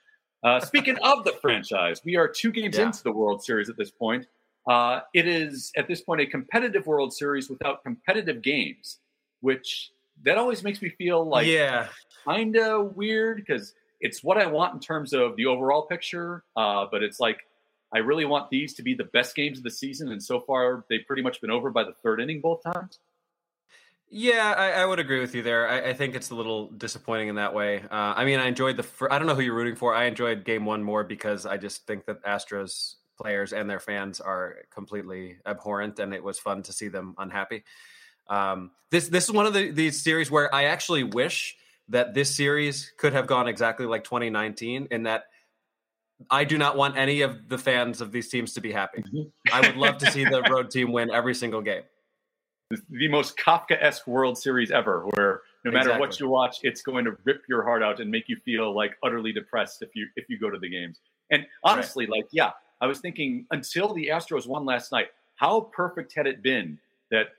Uh, 0.44 0.60
speaking 0.60 0.98
of 1.04 1.24
the 1.24 1.34
franchise, 1.42 2.02
we 2.06 2.16
are 2.16 2.28
two 2.28 2.52
games 2.52 2.78
yeah. 2.78 2.86
into 2.86 3.04
the 3.04 3.12
World 3.12 3.44
Series 3.44 3.70
at 3.70 3.78
this 3.78 3.92
point. 3.92 4.26
Uh, 4.68 5.02
it 5.14 5.28
is 5.28 5.72
at 5.76 5.88
this 5.88 6.02
point 6.02 6.22
a 6.22 6.26
competitive 6.26 6.86
World 6.86 7.14
Series 7.14 7.50
without 7.50 7.84
competitive 7.84 8.42
games, 8.42 9.00
which 9.42 9.92
that 10.24 10.38
always 10.38 10.64
makes 10.64 10.82
me 10.82 10.90
feel 10.90 11.26
like 11.26 11.48
yeah, 11.48 11.88
kind 12.26 12.56
of 12.58 12.96
weird 12.96 13.38
because 13.38 13.74
it's 14.00 14.24
what 14.24 14.38
I 14.38 14.48
want 14.48 14.74
in 14.74 14.80
terms 14.80 15.14
of 15.14 15.36
the 15.36 15.46
overall 15.46 15.84
picture. 15.84 16.44
Uh, 16.56 16.86
but 16.92 17.04
it's 17.04 17.20
like 17.20 17.46
I 17.94 18.00
really 18.00 18.26
want 18.26 18.50
these 18.50 18.74
to 18.76 18.84
be 18.84 18.94
the 18.94 19.06
best 19.06 19.36
games 19.36 19.58
of 19.58 19.64
the 19.64 19.72
season, 19.72 20.12
and 20.12 20.22
so 20.22 20.40
far 20.40 20.86
they've 20.90 21.06
pretty 21.06 21.22
much 21.22 21.42
been 21.42 21.52
over 21.52 21.70
by 21.70 21.84
the 21.84 21.94
third 22.04 22.22
inning 22.22 22.42
both 22.42 22.62
times. 22.64 23.00
Yeah, 24.12 24.56
I, 24.58 24.72
I, 24.72 24.86
would 24.88 24.98
agree 24.98 25.20
with 25.20 25.36
you 25.36 25.44
there. 25.44 25.70
I, 25.70 25.90
I, 25.90 25.94
think 25.94 26.16
it's 26.16 26.32
a 26.32 26.36
little 26.36 26.70
disappointing 26.72 27.28
in 27.28 27.36
that 27.36 27.54
way. 27.54 27.84
Uh, 27.92 28.14
I 28.18 28.26
mean, 28.26 28.40
I 28.40 28.48
enjoyed 28.48 28.76
the. 28.76 29.08
I 29.12 29.20
don't 29.20 29.28
know 29.28 29.36
who 29.36 29.42
you're 29.42 29.54
rooting 29.54 29.76
for. 29.76 29.94
I 29.94 30.06
enjoyed 30.06 30.46
Game 30.46 30.66
One 30.66 30.84
more 30.84 31.04
because 31.04 31.46
I 31.46 31.58
just 31.58 31.86
think 31.86 32.06
that 32.06 32.24
Astros 32.24 32.96
players 33.22 33.54
and 33.54 33.70
their 33.70 33.80
fans 33.80 34.20
are 34.20 34.58
completely 34.72 35.38
abhorrent, 35.46 36.00
and 36.00 36.14
it 36.14 36.24
was 36.24 36.40
fun 36.40 36.64
to 36.64 36.74
see 36.74 36.88
them 36.88 37.14
unhappy. 37.20 37.64
Um, 38.28 38.72
this 38.90 39.10
this 39.10 39.26
is 39.26 39.32
one 39.32 39.46
of 39.46 39.54
the 39.54 39.70
these 39.70 40.02
series 40.02 40.32
where 40.32 40.54
I 40.54 40.66
actually 40.66 41.04
wish 41.04 41.56
that 41.90 42.14
this 42.14 42.34
series 42.34 42.94
could 42.98 43.14
have 43.14 43.28
gone 43.28 43.48
exactly 43.48 43.86
like 43.86 44.04
2019, 44.04 44.88
in 44.92 45.04
that 45.04 45.26
I 46.30 46.44
do 46.44 46.58
not 46.58 46.78
want 46.78 46.98
any 46.98 47.22
of 47.22 47.50
the 47.50 47.58
fans 47.58 48.02
of 48.02 48.12
these 48.12 48.30
teams 48.30 48.54
to 48.54 48.62
be 48.62 48.72
happy. 48.72 49.02
Mm-hmm. 49.02 49.54
I 49.54 49.62
would 49.62 49.78
love 49.78 49.98
to 50.00 50.12
see 50.12 50.24
the 50.24 50.42
road 50.50 50.70
team 50.72 50.92
win 50.92 51.12
every 51.12 51.36
single 51.36 51.62
game 51.62 51.84
the 52.90 53.08
most 53.08 53.38
Kafka-esque 53.38 54.06
World 54.06 54.38
Series 54.38 54.72
ever, 54.72 55.06
where 55.16 55.42
no 55.66 55.72
matter 55.72 55.90
exactly. 55.90 56.00
what 56.00 56.20
you 56.20 56.30
watch, 56.30 56.58
it's 56.64 56.82
going 56.82 57.06
to 57.06 57.18
rip 57.24 57.42
your 57.50 57.64
heart 57.64 57.82
out 57.82 58.00
and 58.00 58.10
make 58.12 58.26
you 58.28 58.38
feel 58.46 58.76
like 58.76 58.96
utterly 59.04 59.34
depressed 59.34 59.82
if 59.82 59.90
you 59.96 60.08
if 60.16 60.26
you 60.30 60.40
go 60.40 60.50
to 60.50 60.60
the 60.60 60.70
games. 60.70 61.00
And 61.32 61.46
honestly, 61.64 62.06
right. 62.06 62.20
like 62.20 62.28
yeah, 62.32 62.52
I 62.82 62.88
was 62.88 63.00
thinking 63.00 63.46
until 63.52 63.94
the 63.94 64.08
Astros 64.08 64.46
won 64.46 64.66
last 64.66 64.92
night, 64.92 65.08
how 65.36 65.62
perfect 65.62 66.14
had 66.16 66.28
it 66.28 66.44
been 66.44 66.78
that 67.10 67.30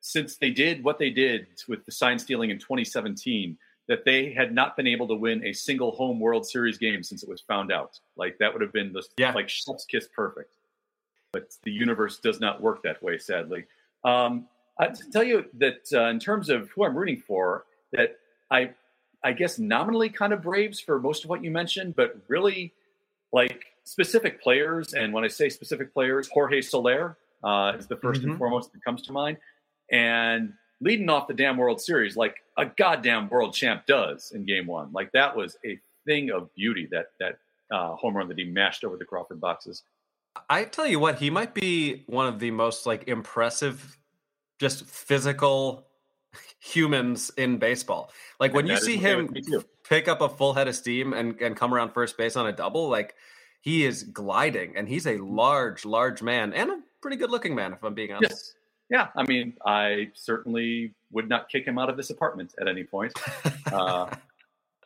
since 0.00 0.36
they 0.36 0.50
did 0.50 0.82
what 0.82 0.98
they 0.98 1.10
did 1.10 1.46
with 1.68 1.84
the 1.86 1.92
sign 1.92 2.18
stealing 2.18 2.50
in 2.50 2.58
2017, 2.58 3.56
that 3.88 4.04
they 4.04 4.32
had 4.32 4.54
not 4.54 4.76
been 4.76 4.86
able 4.86 5.08
to 5.08 5.14
win 5.14 5.44
a 5.44 5.52
single 5.52 5.92
home 5.92 6.20
World 6.20 6.46
Series 6.46 6.78
game 6.78 7.02
since 7.02 7.22
it 7.22 7.28
was 7.28 7.40
found 7.40 7.72
out. 7.72 7.98
Like 8.16 8.38
that 8.38 8.52
would 8.52 8.62
have 8.62 8.72
been 8.72 8.92
the 8.92 9.02
yeah. 9.16 9.32
like 9.32 9.48
chef's 9.48 9.84
kiss 9.84 10.08
perfect. 10.14 10.54
But 11.32 11.54
the 11.62 11.72
universe 11.72 12.18
does 12.18 12.40
not 12.40 12.60
work 12.60 12.82
that 12.82 13.02
way, 13.02 13.18
sadly. 13.18 13.64
Um, 14.04 14.46
I 14.78 14.88
to 14.88 15.10
tell 15.10 15.24
you 15.24 15.46
that 15.54 15.88
uh, 15.92 16.08
in 16.08 16.18
terms 16.18 16.48
of 16.48 16.68
who 16.70 16.84
I'm 16.84 16.96
rooting 16.96 17.22
for, 17.26 17.64
that 17.92 18.18
I, 18.50 18.70
I 19.24 19.32
guess 19.32 19.58
nominally 19.58 20.08
kind 20.10 20.32
of 20.32 20.42
Braves 20.42 20.80
for 20.80 21.00
most 21.00 21.24
of 21.24 21.30
what 21.30 21.42
you 21.42 21.50
mentioned, 21.50 21.96
but 21.96 22.16
really 22.28 22.72
like 23.32 23.64
specific 23.84 24.42
players. 24.42 24.94
And 24.94 25.12
when 25.12 25.24
I 25.24 25.28
say 25.28 25.48
specific 25.48 25.92
players, 25.92 26.28
Jorge 26.28 26.60
Soler 26.60 27.16
uh, 27.42 27.72
is 27.78 27.86
the 27.86 27.96
1st 27.96 28.12
mm-hmm. 28.16 28.30
and 28.30 28.38
foremost 28.38 28.72
that 28.72 28.84
comes 28.84 29.02
to 29.02 29.12
mind. 29.12 29.38
And 29.90 30.54
leading 30.82 31.08
off 31.08 31.28
the 31.28 31.34
damn 31.34 31.56
World 31.56 31.80
Series 31.80 32.16
like 32.16 32.36
a 32.58 32.66
goddamn 32.66 33.28
world 33.28 33.54
champ 33.54 33.86
does 33.86 34.32
in 34.32 34.44
Game 34.44 34.66
One, 34.66 34.92
like 34.92 35.12
that 35.12 35.34
was 35.36 35.56
a 35.64 35.78
thing 36.06 36.30
of 36.30 36.52
beauty. 36.54 36.88
That 36.90 37.06
that 37.20 37.38
uh, 37.70 37.94
home 37.96 38.16
run 38.16 38.28
that 38.28 38.38
he 38.38 38.44
mashed 38.44 38.84
over 38.84 38.96
the 38.96 39.04
Crawford 39.04 39.40
boxes. 39.40 39.82
I 40.48 40.64
tell 40.64 40.86
you 40.86 40.98
what, 40.98 41.18
he 41.18 41.30
might 41.30 41.54
be 41.54 42.04
one 42.06 42.26
of 42.26 42.38
the 42.38 42.50
most 42.50 42.86
like 42.86 43.08
impressive 43.08 43.98
just 44.58 44.86
physical 44.86 45.86
humans 46.60 47.30
in 47.36 47.58
baseball. 47.58 48.10
Like 48.40 48.54
when 48.54 48.66
you 48.66 48.76
see 48.76 48.96
him 48.96 49.34
pick 49.84 50.08
up 50.08 50.20
a 50.20 50.28
full 50.28 50.54
head 50.54 50.68
of 50.68 50.74
steam 50.74 51.12
and, 51.12 51.38
and 51.40 51.56
come 51.56 51.74
around 51.74 51.92
first 51.92 52.16
base 52.16 52.36
on 52.36 52.46
a 52.46 52.52
double, 52.52 52.88
like 52.88 53.14
he 53.60 53.84
is 53.84 54.04
gliding 54.04 54.76
and 54.76 54.88
he's 54.88 55.06
a 55.06 55.18
large, 55.18 55.84
large 55.84 56.22
man 56.22 56.52
and 56.52 56.70
a 56.70 56.78
pretty 57.00 57.16
good 57.16 57.30
looking 57.30 57.54
man, 57.54 57.72
if 57.72 57.82
I'm 57.82 57.94
being 57.94 58.12
honest. 58.12 58.30
Yes. 58.30 58.54
Yeah. 58.90 59.08
I 59.16 59.24
mean, 59.24 59.54
I 59.64 60.10
certainly 60.14 60.94
would 61.10 61.28
not 61.28 61.48
kick 61.48 61.66
him 61.66 61.78
out 61.78 61.88
of 61.88 61.96
this 61.96 62.10
apartment 62.10 62.54
at 62.60 62.68
any 62.68 62.84
point. 62.84 63.12
uh, 63.72 64.06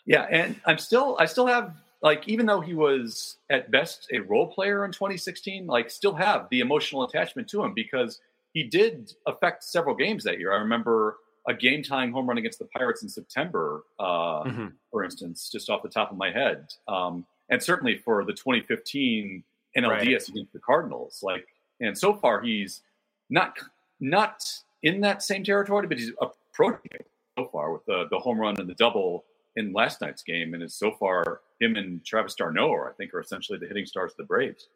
yeah. 0.04 0.26
And 0.30 0.56
I'm 0.64 0.78
still, 0.78 1.16
I 1.18 1.26
still 1.26 1.46
have 1.46 1.74
like, 2.02 2.28
even 2.28 2.46
though 2.46 2.60
he 2.60 2.74
was 2.74 3.36
at 3.50 3.70
best 3.70 4.08
a 4.12 4.20
role 4.20 4.46
player 4.46 4.84
in 4.84 4.92
2016, 4.92 5.66
like 5.66 5.90
still 5.90 6.14
have 6.14 6.48
the 6.50 6.60
emotional 6.60 7.04
attachment 7.04 7.48
to 7.48 7.64
him 7.64 7.72
because 7.74 8.20
he 8.52 8.62
did 8.62 9.12
affect 9.26 9.64
several 9.64 9.94
games 9.94 10.24
that 10.24 10.38
year. 10.38 10.52
I 10.52 10.58
remember 10.58 11.16
a 11.48 11.54
game 11.54 11.82
tying 11.82 12.12
home 12.12 12.28
run 12.28 12.38
against 12.38 12.58
the 12.58 12.64
Pirates 12.66 13.02
in 13.02 13.08
September, 13.08 13.84
uh, 13.98 14.42
mm-hmm. 14.44 14.66
for 14.90 15.04
instance, 15.04 15.48
just 15.50 15.70
off 15.70 15.82
the 15.82 15.88
top 15.88 16.10
of 16.10 16.16
my 16.16 16.30
head. 16.30 16.66
Um, 16.88 17.26
and 17.48 17.62
certainly 17.62 17.96
for 17.98 18.24
the 18.24 18.32
2015 18.32 19.44
NLDS 19.76 19.88
right. 19.88 20.28
against 20.28 20.52
the 20.52 20.58
Cardinals. 20.58 21.20
Like, 21.22 21.46
and 21.80 21.96
so 21.96 22.14
far 22.14 22.40
he's 22.40 22.82
not 23.30 23.58
not 24.00 24.44
in 24.82 25.00
that 25.00 25.22
same 25.22 25.44
territory, 25.44 25.86
but 25.86 25.98
he's 25.98 26.12
approaching 26.20 26.90
it 26.94 27.06
so 27.38 27.48
far 27.52 27.72
with 27.72 27.84
the 27.86 28.06
the 28.10 28.18
home 28.18 28.38
run 28.38 28.58
and 28.60 28.68
the 28.68 28.74
double 28.74 29.24
in 29.56 29.72
last 29.72 30.00
night's 30.00 30.22
game. 30.22 30.54
And 30.54 30.62
is 30.62 30.74
so 30.74 30.92
far 30.92 31.40
him 31.60 31.76
and 31.76 32.04
Travis 32.04 32.34
d'Arnaud, 32.34 32.88
I 32.88 32.92
think, 32.96 33.14
are 33.14 33.20
essentially 33.20 33.58
the 33.58 33.66
hitting 33.66 33.86
stars 33.86 34.12
of 34.12 34.18
the 34.18 34.24
Braves. 34.24 34.68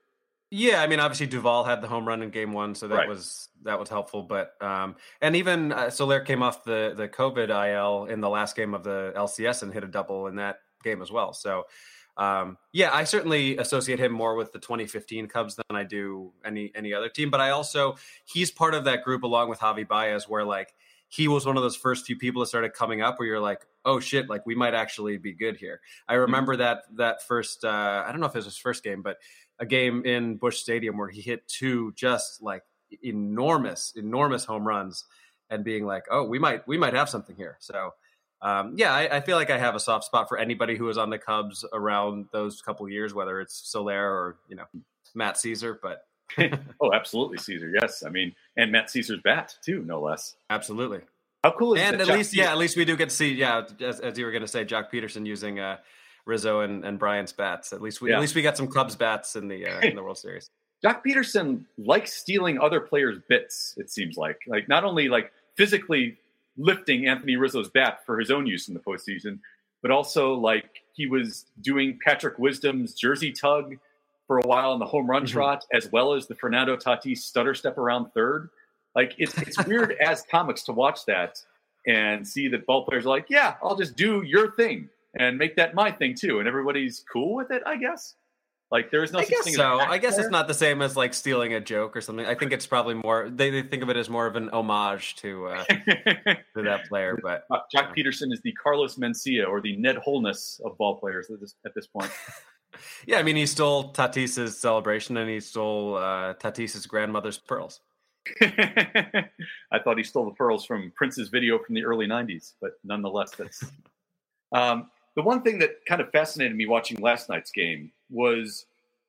Yeah, 0.53 0.83
I 0.83 0.89
mean, 0.89 0.99
obviously 0.99 1.27
Duvall 1.27 1.62
had 1.62 1.81
the 1.81 1.87
home 1.87 2.07
run 2.07 2.23
in 2.23 2.31
Game 2.31 2.53
One, 2.53 2.75
so 2.75 2.89
that 2.89 2.95
right. 2.95 3.09
was 3.09 3.49
that 3.62 3.79
was 3.79 3.89
helpful. 3.89 4.25
But 4.25 4.61
um, 4.61 4.97
and 5.21 5.37
even 5.37 5.73
uh, 5.73 5.91
Soler 5.91 6.21
came 6.21 6.43
off 6.43 6.65
the 6.65 6.93
the 6.97 7.09
COVID 7.09 7.50
IL 7.50 8.07
in 8.07 8.21
the 8.21 8.29
last 8.29 8.57
game 8.57 8.75
of 8.75 8.83
the 8.83 9.12
LCS 9.17 9.62
and 9.62 9.73
hit 9.73 9.85
a 9.85 9.87
double 9.87 10.27
in 10.27 10.37
that 10.37 10.59
game 10.83 11.03
as 11.03 11.12
well. 11.12 11.33
So 11.33 11.67
um, 12.17 12.59
yeah, 12.73 12.90
I 12.93 13.05
certainly 13.05 13.57
associate 13.57 13.99
him 13.99 14.12
more 14.12 14.35
with 14.35 14.52
the 14.52 14.59
2015 14.59 15.29
Cubs 15.29 15.57
than 15.57 15.76
I 15.76 15.85
do 15.85 16.33
any 16.45 16.73
any 16.75 16.93
other 16.93 17.09
team. 17.09 17.31
But 17.31 17.40
I 17.40 17.50
also 17.50 17.97
he's 18.25 18.50
part 18.50 18.75
of 18.75 18.85
that 18.85 19.05
group 19.05 19.23
along 19.23 19.49
with 19.49 19.61
Javi 19.61 19.87
Baez, 19.87 20.29
where 20.29 20.45
like 20.45 20.75
he 21.09 21.29
was 21.29 21.45
one 21.45 21.57
of 21.57 21.62
those 21.62 21.76
first 21.76 22.07
few 22.07 22.17
people 22.17 22.40
that 22.40 22.47
started 22.47 22.73
coming 22.73 23.02
up 23.02 23.19
where 23.19 23.26
you're 23.26 23.40
like, 23.40 23.67
oh 23.85 24.00
shit, 24.00 24.29
like 24.29 24.47
we 24.47 24.55
might 24.55 24.75
actually 24.75 25.19
be 25.19 25.33
good 25.33 25.57
here. 25.57 25.81
I 26.09 26.12
mm-hmm. 26.12 26.21
remember 26.23 26.55
mm-hmm. 26.55 26.62
that 26.62 26.83
that 26.97 27.26
first 27.26 27.64
uh, 27.64 28.05
I 28.07 28.11
don't 28.11 28.21
know 28.21 28.26
if 28.26 28.35
it 28.35 28.38
was 28.38 28.45
his 28.47 28.59
first 28.59 28.85
game, 28.85 29.02
but 29.02 29.19
a 29.59 29.67
game 29.67 30.05
in 30.05 30.37
Busch 30.37 30.59
Stadium 30.59 30.97
where 30.97 31.09
he 31.09 31.21
hit 31.21 31.47
two 31.47 31.93
just 31.95 32.43
like 32.43 32.62
enormous, 33.02 33.93
enormous 33.97 34.45
home 34.45 34.67
runs, 34.67 35.05
and 35.50 35.64
being 35.64 35.85
like, 35.85 36.05
"Oh, 36.11 36.25
we 36.25 36.38
might, 36.38 36.67
we 36.67 36.79
might 36.79 36.95
have 36.95 37.09
something 37.09 37.37
here." 37.37 37.57
So, 37.61 37.93
um, 38.42 38.75
yeah, 38.76 38.92
I, 38.94 39.16
I, 39.16 39.20
feel 39.20 39.37
like 39.37 39.50
I 39.50 39.59
have 39.59 39.75
a 39.75 39.80
soft 39.80 40.04
spot 40.04 40.28
for 40.28 40.38
anybody 40.38 40.76
who 40.76 40.85
was 40.85 40.97
on 40.97 41.11
the 41.11 41.18
Cubs 41.18 41.64
around 41.73 42.26
those 42.32 42.62
couple 42.62 42.88
years, 42.88 43.12
whether 43.12 43.40
it's 43.40 43.54
Soler 43.54 44.11
or 44.11 44.37
you 44.49 44.56
know 44.56 44.64
Matt 45.14 45.35
Szczur. 45.35 45.78
But 45.82 46.06
oh, 46.80 46.92
absolutely, 46.92 47.38
Szczur. 47.38 47.73
Yes, 47.80 48.02
I 48.04 48.09
mean, 48.09 48.35
and 48.56 48.73
Matt 48.73 48.87
Szczur's 48.87 49.20
bat 49.23 49.54
too, 49.64 49.82
no 49.87 50.00
less. 50.00 50.37
Absolutely. 50.49 51.00
How 51.44 51.52
cool 51.52 51.75
is 51.75 51.80
and 51.80 52.00
at 52.00 52.09
least, 52.09 52.35
yeah, 52.35 52.52
at 52.52 52.59
least 52.59 52.76
we 52.76 52.85
do 52.85 52.97
get 52.97 53.09
to 53.09 53.14
see, 53.14 53.32
yeah, 53.32 53.62
as, 53.80 54.00
as 54.00 54.18
you 54.18 54.26
were 54.26 54.30
going 54.30 54.42
to 54.42 54.49
say, 54.49 54.62
Joc 54.64 54.90
Pederson 54.92 55.26
using 55.26 55.59
uh, 55.59 55.78
Rizzo 56.26 56.61
and, 56.61 56.85
and 56.85 56.99
Bryant's 56.99 57.32
bats. 57.32 57.73
At 57.73 57.80
least 57.80 58.00
we 58.00 58.11
yeah. 58.11 58.16
at 58.16 58.20
least 58.20 58.35
we 58.35 58.42
got 58.42 58.56
some 58.56 58.68
Cubs 58.68 58.97
bats 58.97 59.37
in 59.37 59.49
the 59.49 59.66
uh, 59.66 59.80
in 59.80 59.97
the 59.97 60.02
World 60.02 60.18
Series. 60.18 60.50
Joc 60.85 61.02
Pederson 61.06 61.64
likes 61.78 62.14
stealing 62.14 62.59
other 62.59 62.80
players' 62.80 63.18
bits. 63.28 63.75
It 63.76 63.90
seems 63.90 64.16
like 64.16 64.38
like 64.47 64.68
not 64.68 64.85
only 64.85 65.09
like 65.09 65.32
physically 65.56 66.18
lifting 66.57 67.07
Anthony 67.07 67.37
Rizzo's 67.37 67.69
bat 67.69 68.00
for 68.04 68.19
his 68.19 68.30
own 68.30 68.47
use 68.47 68.69
in 68.69 68.75
the 68.75 68.80
postseason, 68.80 69.38
but 69.83 69.90
also 69.90 70.35
like 70.35 70.83
he 70.92 71.07
was 71.07 71.47
doing 71.61 71.99
Patrick 72.04 72.38
Wisdom's 72.38 72.95
jersey 72.95 73.33
tug 73.33 73.76
for 74.26 74.38
a 74.38 74.47
while 74.47 74.73
in 74.75 74.78
the 74.78 74.87
home 74.87 75.09
run 75.09 75.25
mm-hmm. 75.25 75.33
trot, 75.33 75.64
as 75.73 75.90
well 75.90 76.14
as 76.14 76.26
the 76.26 76.35
Fernando 76.35 76.76
Tatis 76.76 77.19
stutter 77.19 77.54
step 77.54 77.78
around 77.78 78.11
third. 78.12 78.50
Like 78.95 79.14
it's 79.19 79.37
it's 79.38 79.64
weird 79.66 79.97
as 80.00 80.23
comics 80.30 80.62
to 80.64 80.73
watch 80.73 81.04
that 81.07 81.42
and 81.87 82.26
see 82.26 82.49
that 82.49 82.66
ball 82.66 82.85
players 82.85 83.07
are 83.07 83.11
like, 83.11 83.26
yeah, 83.28 83.54
I'll 83.62 83.76
just 83.76 83.97
do 83.97 84.23
your 84.23 84.52
thing 84.52 84.88
and 85.19 85.38
make 85.38 85.57
that 85.57 85.75
my 85.75 85.90
thing 85.90 86.14
too. 86.14 86.38
And 86.38 86.47
everybody's 86.47 87.04
cool 87.12 87.35
with 87.35 87.50
it, 87.50 87.62
I 87.66 87.76
guess. 87.76 88.14
Like 88.71 88.93
there's 88.93 89.12
no 89.12 89.19
I 89.19 89.25
guess 89.25 89.53
so. 89.53 89.81
I 89.81 89.99
guess 89.99 90.17
it's 90.17 90.31
not 90.31 90.47
the 90.47 90.55
same 90.55 90.81
as 90.81 90.97
like 90.97 91.12
stealing 91.12 91.55
a 91.55 91.61
joke 91.61 91.97
or 91.97 92.00
something. 92.00 92.25
I 92.25 92.37
think 92.37 92.53
it's 92.53 92.67
probably 92.67 92.95
more 92.95 93.29
they, 93.29 93.50
they 93.50 93.62
think 93.62 93.83
of 93.83 93.91
it 93.91 93.97
as 93.97 94.09
more 94.09 94.27
of 94.27 94.37
an 94.37 94.49
homage 94.50 95.17
to 95.17 95.47
uh, 95.49 95.65
to 95.65 96.62
that 96.62 96.87
player. 96.89 97.19
But 97.21 97.47
uh, 97.50 97.59
Joc 97.75 97.89
uh, 97.89 97.93
Pederson 97.95 98.33
is 98.33 98.41
the 98.43 98.53
Carlos 98.53 98.95
Mencia 98.95 99.49
or 99.49 99.61
the 99.61 99.77
Ned 99.77 99.97
Holness 99.97 100.61
of 100.65 100.79
ball 100.79 100.97
players 100.97 101.29
at 101.31 101.41
this 101.41 101.57
at 101.67 101.75
this 101.75 101.89
point. 101.89 102.12
yeah, 103.07 103.19
I 103.19 103.25
mean 103.25 103.35
he 103.35 103.45
stole 103.45 103.93
Tatis's 103.93 104.57
celebration 104.57 105.17
and 105.17 105.29
he 105.29 105.41
stole 105.41 105.97
uh, 105.97 106.35
Tatis's 106.35 106.87
grandmother's 106.87 107.39
pearls. 107.39 107.81
I 108.41 109.79
thought 109.83 109.99
he 109.99 110.05
stole 110.05 110.27
the 110.27 110.35
pearls 110.35 110.65
from 110.65 110.93
Prince's 110.95 111.29
video 111.29 111.59
from 111.59 111.75
the 111.75 111.85
early 111.85 112.07
'90s, 112.07 112.53
but 112.61 112.73
nonetheless, 112.85 113.33
that's. 113.33 113.65
Um, 114.53 114.91
the 115.17 115.23
one 115.23 115.43
thing 115.43 115.59
that 115.59 115.85
kind 115.89 116.00
of 116.00 116.11
fascinated 116.12 116.57
me 116.57 116.67
watching 116.67 116.99
last 117.00 117.29
night's 117.29 117.50
game 117.50 117.91
was 118.11 118.67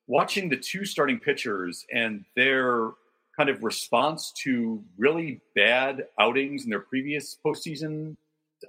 watching 0.08 0.50
the 0.50 0.58
two 0.58 0.86
starting 0.86 1.20
pitchers 1.20 1.86
and 1.94 2.26
their 2.36 2.92
kind 3.36 3.50
of 3.50 3.64
response 3.64 4.32
to 4.44 4.84
really 4.98 5.40
bad 5.56 6.06
outings 6.20 6.66
in 6.66 6.70
their 6.70 6.82
previous 6.82 7.38
postseason 7.44 8.16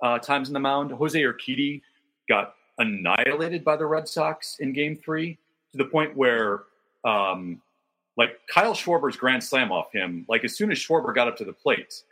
uh, 0.02 0.18
times 0.18 0.48
in 0.48 0.54
the 0.54 0.60
mound. 0.60 0.92
Jose 0.92 1.20
Urquidy 1.20 1.82
got 2.28 2.54
annihilated 2.78 3.64
by 3.64 3.76
the 3.76 3.84
Red 3.84 4.08
Sox 4.08 4.56
in 4.60 4.72
Game 4.72 4.96
Three 4.96 5.38
to 5.72 5.78
the 5.78 5.84
point 5.84 6.16
where, 6.16 6.62
um, 7.04 7.60
like 8.16 8.38
Kyle 8.48 8.74
Schwarber's 8.74 9.16
grand 9.16 9.42
slam 9.42 9.72
off 9.72 9.92
him, 9.92 10.24
like 10.28 10.44
as 10.44 10.56
soon 10.56 10.70
as 10.70 10.78
Schwarber 10.78 11.14
got 11.14 11.28
up 11.28 11.36
to 11.38 11.44
the 11.44 11.52
plate, 11.52 12.02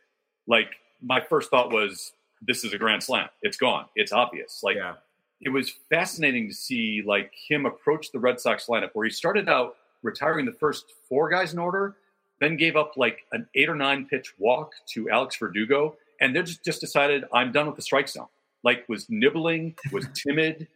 like 0.47 0.73
my 1.00 1.21
first 1.21 1.50
thought 1.50 1.73
was, 1.73 2.12
"This 2.43 2.65
is 2.65 2.73
a 2.73 2.79
grand 2.79 3.03
slam. 3.03 3.29
It's 3.43 3.57
gone. 3.57 3.87
It's 3.95 4.12
obvious." 4.12 4.62
Like. 4.62 4.77
Yeah 4.77 4.95
it 5.40 5.49
was 5.49 5.73
fascinating 5.88 6.49
to 6.49 6.54
see 6.54 7.02
like 7.04 7.32
him 7.49 7.66
approach 7.66 8.12
the 8.12 8.18
Red 8.18 8.40
Sox 8.40 8.66
lineup 8.66 8.90
where 8.92 9.04
he 9.04 9.11
started 9.11 9.49
out 9.49 9.76
retiring 10.02 10.47
the 10.47 10.52
first 10.52 10.87
four 11.09 11.28
guys 11.28 11.52
in 11.52 11.59
order, 11.59 11.97
then 12.40 12.56
gave 12.56 12.76
up 12.76 12.92
like 12.97 13.20
an 13.32 13.47
eight 13.54 13.68
or 13.68 13.75
nine 13.75 14.06
pitch 14.06 14.35
walk 14.38 14.73
to 14.88 15.09
Alex 15.11 15.37
Verdugo, 15.37 15.97
and 16.20 16.35
they 16.35 16.42
just, 16.42 16.64
just 16.64 16.80
decided 16.80 17.25
I'm 17.32 17.52
done 17.52 17.66
with 17.66 17.76
the 17.76 17.82
strike 17.82 18.09
zone. 18.09 18.28
Like 18.62 18.88
was 18.88 19.09
nibbling, 19.09 19.75
was 19.92 20.06
timid, 20.14 20.68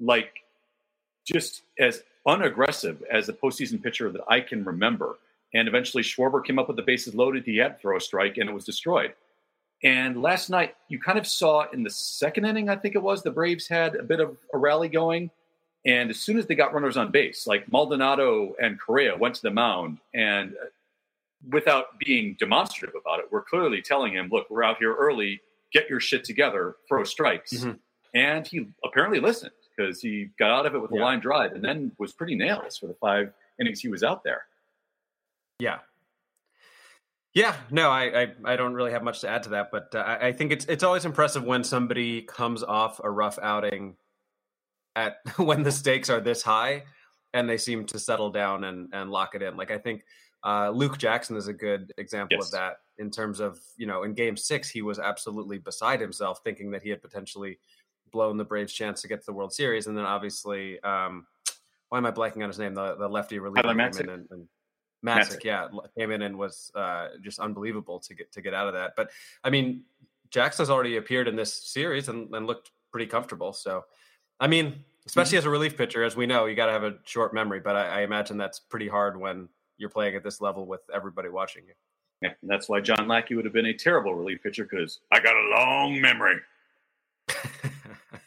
like 0.00 0.42
just 1.24 1.62
as 1.78 2.02
unaggressive 2.26 3.02
as 3.10 3.28
a 3.28 3.32
postseason 3.32 3.82
pitcher 3.82 4.10
that 4.10 4.22
I 4.28 4.40
can 4.40 4.64
remember. 4.64 5.18
And 5.54 5.66
eventually 5.68 6.02
Schwarber 6.02 6.44
came 6.44 6.58
up 6.58 6.68
with 6.68 6.76
the 6.76 6.82
bases 6.82 7.14
loaded. 7.14 7.44
He 7.44 7.56
had 7.56 7.76
to 7.76 7.80
throw 7.80 7.96
a 7.96 8.00
strike 8.00 8.36
and 8.38 8.48
it 8.48 8.52
was 8.52 8.64
destroyed. 8.64 9.14
And 9.82 10.20
last 10.20 10.50
night, 10.50 10.74
you 10.88 10.98
kind 10.98 11.18
of 11.18 11.26
saw 11.26 11.64
in 11.70 11.82
the 11.82 11.90
second 11.90 12.44
inning, 12.44 12.68
I 12.68 12.76
think 12.76 12.94
it 12.94 13.02
was, 13.02 13.22
the 13.22 13.30
Braves 13.30 13.66
had 13.66 13.96
a 13.96 14.02
bit 14.02 14.20
of 14.20 14.36
a 14.52 14.58
rally 14.58 14.88
going. 14.88 15.30
And 15.86 16.10
as 16.10 16.20
soon 16.20 16.38
as 16.38 16.46
they 16.46 16.54
got 16.54 16.74
runners 16.74 16.98
on 16.98 17.10
base, 17.10 17.46
like 17.46 17.72
Maldonado 17.72 18.54
and 18.60 18.78
Correa 18.78 19.16
went 19.16 19.36
to 19.36 19.42
the 19.42 19.50
mound, 19.50 19.98
and 20.12 20.54
without 21.48 21.98
being 21.98 22.36
demonstrative 22.38 22.94
about 23.00 23.20
it, 23.20 23.26
we're 23.30 23.42
clearly 23.42 23.80
telling 23.80 24.12
him, 24.12 24.28
look, 24.30 24.50
we're 24.50 24.62
out 24.62 24.76
here 24.78 24.94
early, 24.94 25.40
get 25.72 25.88
your 25.88 26.00
shit 26.00 26.24
together, 26.24 26.76
throw 26.86 27.04
strikes. 27.04 27.54
Mm-hmm. 27.54 27.72
And 28.12 28.46
he 28.46 28.68
apparently 28.84 29.20
listened 29.20 29.52
because 29.74 30.02
he 30.02 30.30
got 30.38 30.50
out 30.50 30.66
of 30.66 30.74
it 30.74 30.82
with 30.82 30.90
yeah. 30.92 31.00
a 31.00 31.02
line 31.02 31.20
drive 31.20 31.52
and 31.52 31.64
then 31.64 31.92
was 31.98 32.12
pretty 32.12 32.34
nails 32.34 32.76
for 32.76 32.86
the 32.86 32.94
five 32.94 33.32
innings 33.58 33.80
he 33.80 33.88
was 33.88 34.02
out 34.02 34.22
there. 34.24 34.42
Yeah, 35.60 35.78
yeah, 37.34 37.54
no, 37.70 37.90
I, 37.90 38.22
I, 38.22 38.26
I 38.44 38.56
don't 38.56 38.74
really 38.74 38.90
have 38.90 39.04
much 39.04 39.20
to 39.20 39.28
add 39.28 39.44
to 39.44 39.50
that, 39.50 39.70
but 39.70 39.94
uh, 39.94 39.98
I, 39.98 40.28
I 40.28 40.32
think 40.32 40.50
it's 40.50 40.64
it's 40.66 40.82
always 40.82 41.04
impressive 41.04 41.44
when 41.44 41.62
somebody 41.62 42.22
comes 42.22 42.62
off 42.62 43.00
a 43.04 43.10
rough 43.10 43.38
outing 43.40 43.96
at 44.96 45.18
when 45.36 45.62
the 45.62 45.70
stakes 45.70 46.10
are 46.10 46.20
this 46.20 46.42
high 46.42 46.84
and 47.32 47.48
they 47.48 47.56
seem 47.56 47.86
to 47.86 47.98
settle 47.98 48.30
down 48.30 48.64
and 48.64 48.88
and 48.92 49.10
lock 49.10 49.34
it 49.34 49.42
in. 49.42 49.56
Like 49.56 49.70
I 49.70 49.78
think 49.78 50.02
uh, 50.44 50.70
Luke 50.70 50.98
Jackson 50.98 51.36
is 51.36 51.46
a 51.46 51.52
good 51.52 51.92
example 51.98 52.38
yes. 52.38 52.46
of 52.46 52.52
that 52.52 52.76
in 52.98 53.10
terms 53.10 53.38
of 53.38 53.60
you 53.76 53.86
know 53.86 54.02
in 54.02 54.12
Game 54.12 54.36
Six 54.36 54.68
he 54.68 54.82
was 54.82 54.98
absolutely 54.98 55.58
beside 55.58 56.00
himself, 56.00 56.40
thinking 56.42 56.72
that 56.72 56.82
he 56.82 56.90
had 56.90 57.00
potentially 57.00 57.58
blown 58.10 58.38
the 58.38 58.44
Braves' 58.44 58.72
chance 58.72 59.02
to 59.02 59.08
get 59.08 59.20
to 59.20 59.26
the 59.26 59.32
World 59.32 59.52
Series, 59.52 59.86
and 59.86 59.96
then 59.96 60.04
obviously. 60.04 60.80
Um, 60.82 61.26
why 61.90 61.98
am 61.98 62.06
I 62.06 62.12
blanking 62.12 62.44
on 62.44 62.48
his 62.48 62.58
name? 62.60 62.72
The 62.72 62.94
the 62.94 63.08
lefty 63.08 63.40
reliever 63.40 63.66
came 63.66 63.80
in 63.80 64.08
and, 64.08 64.28
and 64.30 64.48
Matzek, 65.04 65.44
yeah, 65.44 65.68
came 65.96 66.10
in 66.10 66.22
and 66.22 66.38
was 66.38 66.70
uh, 66.74 67.08
just 67.22 67.38
unbelievable 67.38 67.98
to 68.00 68.14
get 68.14 68.30
to 68.32 68.42
get 68.42 68.54
out 68.54 68.66
of 68.66 68.74
that. 68.74 68.92
But 68.96 69.10
I 69.42 69.50
mean, 69.50 69.84
Jackson's 70.30 70.70
already 70.70 70.96
appeared 70.96 71.28
in 71.28 71.36
this 71.36 71.52
series 71.52 72.08
and, 72.08 72.32
and 72.34 72.46
looked 72.46 72.70
pretty 72.92 73.06
comfortable. 73.06 73.52
So, 73.52 73.84
I 74.38 74.46
mean, 74.46 74.84
especially 75.06 75.32
mm-hmm. 75.32 75.38
as 75.38 75.44
a 75.46 75.50
relief 75.50 75.76
pitcher, 75.76 76.04
as 76.04 76.16
we 76.16 76.26
know, 76.26 76.46
you 76.46 76.54
got 76.54 76.66
to 76.66 76.72
have 76.72 76.84
a 76.84 76.94
short 77.04 77.34
memory. 77.34 77.60
But 77.60 77.76
I, 77.76 78.00
I, 78.00 78.00
imagine 78.02 78.36
that's 78.36 78.60
pretty 78.60 78.88
hard 78.88 79.18
when 79.18 79.48
you're 79.78 79.90
playing 79.90 80.16
at 80.16 80.22
this 80.22 80.40
level 80.40 80.66
with 80.66 80.80
everybody 80.94 81.28
watching 81.28 81.64
you. 81.66 81.74
Yeah, 82.22 82.34
that's 82.42 82.68
why 82.68 82.80
John 82.80 83.08
Lackey 83.08 83.34
would 83.34 83.46
have 83.46 83.54
been 83.54 83.66
a 83.66 83.74
terrible 83.74 84.14
relief 84.14 84.42
pitcher 84.42 84.68
because 84.70 85.00
I 85.10 85.20
got 85.20 85.34
a 85.34 85.48
long 85.48 86.00
memory. 86.00 86.36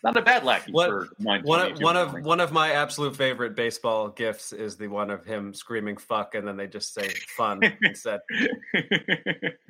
Not 0.04 0.18
a 0.18 0.22
bad 0.22 0.44
lackey 0.44 0.74
what, 0.74 0.90
for 0.90 1.10
one 1.20 1.42
of, 1.42 1.82
one 1.82 1.96
of 1.96 2.26
one 2.26 2.40
of 2.42 2.52
my 2.52 2.72
absolute 2.72 3.16
favorite 3.16 3.56
baseball 3.56 4.10
gifts 4.10 4.52
is 4.52 4.76
the 4.76 4.88
one 4.88 5.10
of 5.10 5.26
him 5.26 5.54
screaming 5.54 5.96
"fuck" 5.96 6.36
and 6.36 6.46
then 6.46 6.58
they 6.58 6.68
just 6.68 6.94
say 6.94 7.10
"fun" 7.38 7.62
instead. 7.82 8.20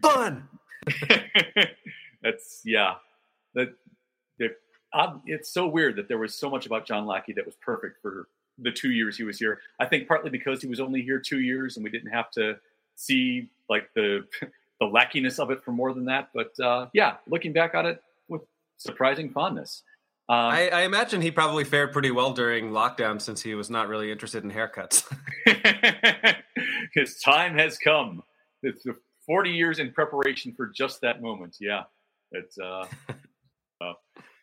Fun. 0.02 0.48
That's 2.24 2.62
yeah. 2.66 2.96
That 3.54 3.76
that 4.40 4.58
um, 4.94 5.22
it's 5.28 5.54
so 5.54 5.68
weird 5.68 5.98
that 5.98 6.08
there 6.08 6.18
was 6.18 6.34
so 6.34 6.50
much 6.50 6.66
about 6.66 6.88
John 6.88 7.06
Lackey 7.06 7.34
that 7.34 7.46
was 7.46 7.56
perfect 7.62 8.02
for 8.02 8.28
the 8.58 8.72
two 8.72 8.92
years 8.92 9.16
he 9.16 9.24
was 9.24 9.38
here. 9.38 9.60
I 9.80 9.86
think 9.86 10.08
partly 10.08 10.32
because 10.32 10.62
he 10.62 10.68
was 10.68 10.80
only 10.80 11.04
here 11.04 11.20
two 11.20 11.42
years 11.42 11.78
and 11.78 11.84
we 11.84 11.92
didn't 11.92 12.12
have 12.12 12.32
to 12.32 12.58
see 12.96 13.50
like 13.70 13.90
the 13.94 14.26
the 14.80 14.86
lackiness 14.88 15.38
of 15.38 15.52
it 15.52 15.64
for 15.64 15.72
more 15.72 15.94
than 15.94 16.06
that. 16.06 16.30
But 16.34 16.60
uh, 16.60 16.88
yeah, 16.94 17.18
looking 17.28 17.54
back 17.54 17.76
on 17.76 17.86
it 17.86 18.02
with 18.28 18.42
surprising 18.78 19.30
fondness. 19.30 19.84
Um, 20.30 20.38
I, 20.38 20.70
I, 20.70 20.82
imagine 20.84 21.22
he 21.22 21.32
probably 21.32 21.66
fared 21.66 21.92
pretty 21.92 22.10
well 22.10 22.32
during 22.32 22.72
lockdown 22.72 23.22
since 23.22 23.42
he 23.42 23.56
was 23.56 23.70
not 23.70 23.90
really 23.90 24.10
interested 24.10 24.42
in 24.46 24.52
haircuts. 24.52 25.04
His 26.94 27.20
time 27.20 27.58
has 27.58 27.78
come. 27.78 28.24
It's 28.62 28.86
40 29.26 29.50
years 29.50 29.80
in 29.80 29.92
preparation 29.92 30.54
for 30.54 30.68
just 30.68 31.02
that 31.02 31.22
moment. 31.22 31.58
Yeah. 31.60 31.84
It's 32.32 32.58
uh, 32.58 32.86
uh 33.82 33.94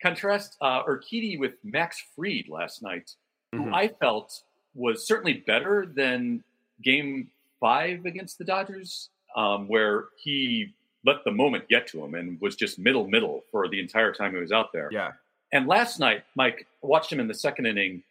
contrast 0.03 0.55
uh, 0.61 0.83
Urquidy 0.83 1.39
with 1.39 1.55
Max 1.63 2.03
Fried 2.15 2.47
last 2.47 2.83
night, 2.83 3.11
mm-hmm. 3.53 3.69
who 3.69 3.73
I 3.73 3.87
felt 3.87 4.31
was 4.75 5.07
certainly 5.07 5.43
better 5.47 5.91
than 5.95 6.43
game 6.83 7.29
five 7.59 8.05
against 8.05 8.37
the 8.37 8.43
Dodgers, 8.43 9.09
um, 9.35 9.67
where 9.67 10.05
he 10.17 10.73
let 11.05 11.17
the 11.25 11.31
moment 11.31 11.67
get 11.67 11.87
to 11.87 12.03
him 12.03 12.13
and 12.13 12.39
was 12.39 12.55
just 12.55 12.77
middle 12.77 13.07
middle 13.07 13.41
for 13.51 13.67
the 13.67 13.79
entire 13.79 14.13
time 14.13 14.33
he 14.33 14.39
was 14.39 14.51
out 14.51 14.71
there. 14.73 14.89
Yeah. 14.91 15.11
And 15.51 15.67
last 15.67 15.99
night, 15.99 16.23
Mike 16.35 16.67
watched 16.81 17.11
him 17.11 17.19
in 17.19 17.27
the 17.27 17.33
second 17.33 17.65
inning, 17.65 18.03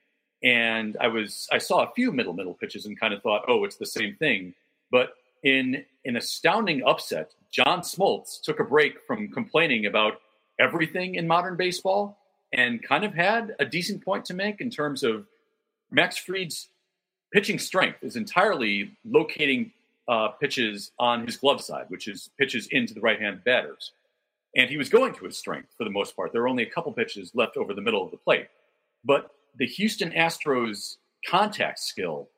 and 0.43 0.97
I 1.01 1.09
was 1.09 1.49
I 1.51 1.59
saw 1.59 1.85
a 1.85 1.93
few 1.95 2.13
middle 2.13 2.33
middle 2.33 2.55
pitches 2.55 2.87
and 2.87 2.99
kind 2.99 3.15
of 3.15 3.23
thought, 3.23 3.45
oh, 3.49 3.65
it's 3.65 3.77
the 3.77 3.87
same 3.87 4.17
thing. 4.17 4.55
But 4.91 5.15
in 5.43 5.85
an 6.05 6.17
astounding 6.17 6.83
upset, 6.85 7.33
John 7.51 7.81
Smoltz 7.81 8.41
took 8.43 8.61
a 8.61 8.65
break 8.65 9.07
from 9.07 9.29
complaining 9.29 9.87
about 9.87 10.21
everything 10.59 11.15
in 11.15 11.27
modern 11.27 11.57
baseball 11.57 12.19
and 12.53 12.83
kind 12.83 13.05
of 13.05 13.15
had 13.15 13.55
a 13.59 13.65
decent 13.65 14.05
point 14.05 14.25
to 14.27 14.35
make 14.35 14.61
in 14.61 14.71
terms 14.71 15.03
of 15.03 15.27
Max 15.91 16.17
Fried's 16.17 16.69
pitching 17.33 17.59
strength 17.59 18.03
is 18.03 18.17
entirely 18.17 18.93
locating 19.05 19.73
uh, 20.09 20.29
pitches 20.29 20.91
on 20.99 21.25
his 21.25 21.37
glove 21.37 21.63
side, 21.63 21.87
which 21.89 22.09
is 22.09 22.31
pitches 22.39 22.67
into 22.69 22.93
the 22.93 23.01
right 23.01 23.21
hand 23.21 23.43
batters. 23.45 23.93
And 24.57 24.69
he 24.69 24.77
was 24.77 24.89
going 24.89 25.15
to 25.15 25.25
his 25.25 25.39
strength 25.39 25.69
for 25.77 25.85
the 25.85 25.91
most 25.91 26.17
part. 26.17 26.33
There 26.33 26.43
were 26.43 26.49
only 26.49 26.65
a 26.65 26.71
couple 26.71 26.93
pitches 26.93 27.33
left 27.35 27.57
over 27.57 27.73
the 27.73 27.81
middle 27.81 28.05
of 28.05 28.11
the 28.11 28.17
plate. 28.17 28.49
But 29.05 29.31
the 29.57 29.67
Houston 29.67 30.11
Astros 30.11 30.97
contact 31.29 31.79
skill 31.79 32.29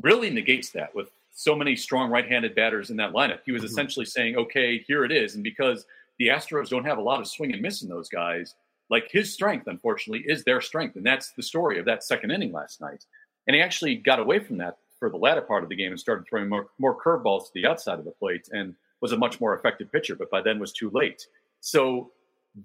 really 0.00 0.30
negates 0.30 0.70
that 0.70 0.94
with 0.94 1.10
so 1.32 1.54
many 1.54 1.76
strong 1.76 2.10
right 2.10 2.28
handed 2.28 2.54
batters 2.54 2.90
in 2.90 2.96
that 2.96 3.12
lineup. 3.12 3.40
He 3.44 3.52
was 3.52 3.62
mm-hmm. 3.62 3.70
essentially 3.70 4.06
saying, 4.06 4.36
okay, 4.36 4.84
here 4.86 5.04
it 5.04 5.12
is. 5.12 5.34
And 5.34 5.44
because 5.44 5.86
the 6.18 6.28
Astros 6.28 6.68
don't 6.68 6.84
have 6.84 6.98
a 6.98 7.02
lot 7.02 7.20
of 7.20 7.28
swing 7.28 7.52
and 7.52 7.62
miss 7.62 7.82
in 7.82 7.88
those 7.88 8.08
guys, 8.08 8.54
like 8.90 9.08
his 9.10 9.32
strength, 9.32 9.66
unfortunately, 9.66 10.24
is 10.26 10.44
their 10.44 10.60
strength. 10.60 10.96
And 10.96 11.06
that's 11.06 11.32
the 11.32 11.42
story 11.42 11.78
of 11.78 11.84
that 11.84 12.02
second 12.02 12.30
inning 12.30 12.52
last 12.52 12.80
night. 12.80 13.04
And 13.46 13.54
he 13.54 13.62
actually 13.62 13.96
got 13.96 14.18
away 14.18 14.40
from 14.40 14.58
that 14.58 14.78
for 14.98 15.10
the 15.10 15.16
latter 15.16 15.42
part 15.42 15.62
of 15.62 15.68
the 15.68 15.76
game 15.76 15.92
and 15.92 16.00
started 16.00 16.26
throwing 16.28 16.48
more, 16.48 16.68
more 16.78 17.00
curveballs 17.00 17.44
to 17.44 17.50
the 17.54 17.66
outside 17.66 17.98
of 17.98 18.04
the 18.04 18.10
plate 18.10 18.48
and 18.50 18.74
was 19.00 19.12
a 19.12 19.16
much 19.16 19.40
more 19.40 19.54
effective 19.54 19.90
pitcher, 19.92 20.16
but 20.16 20.30
by 20.30 20.40
then 20.42 20.58
was 20.58 20.72
too 20.72 20.90
late. 20.92 21.26
So 21.60 22.10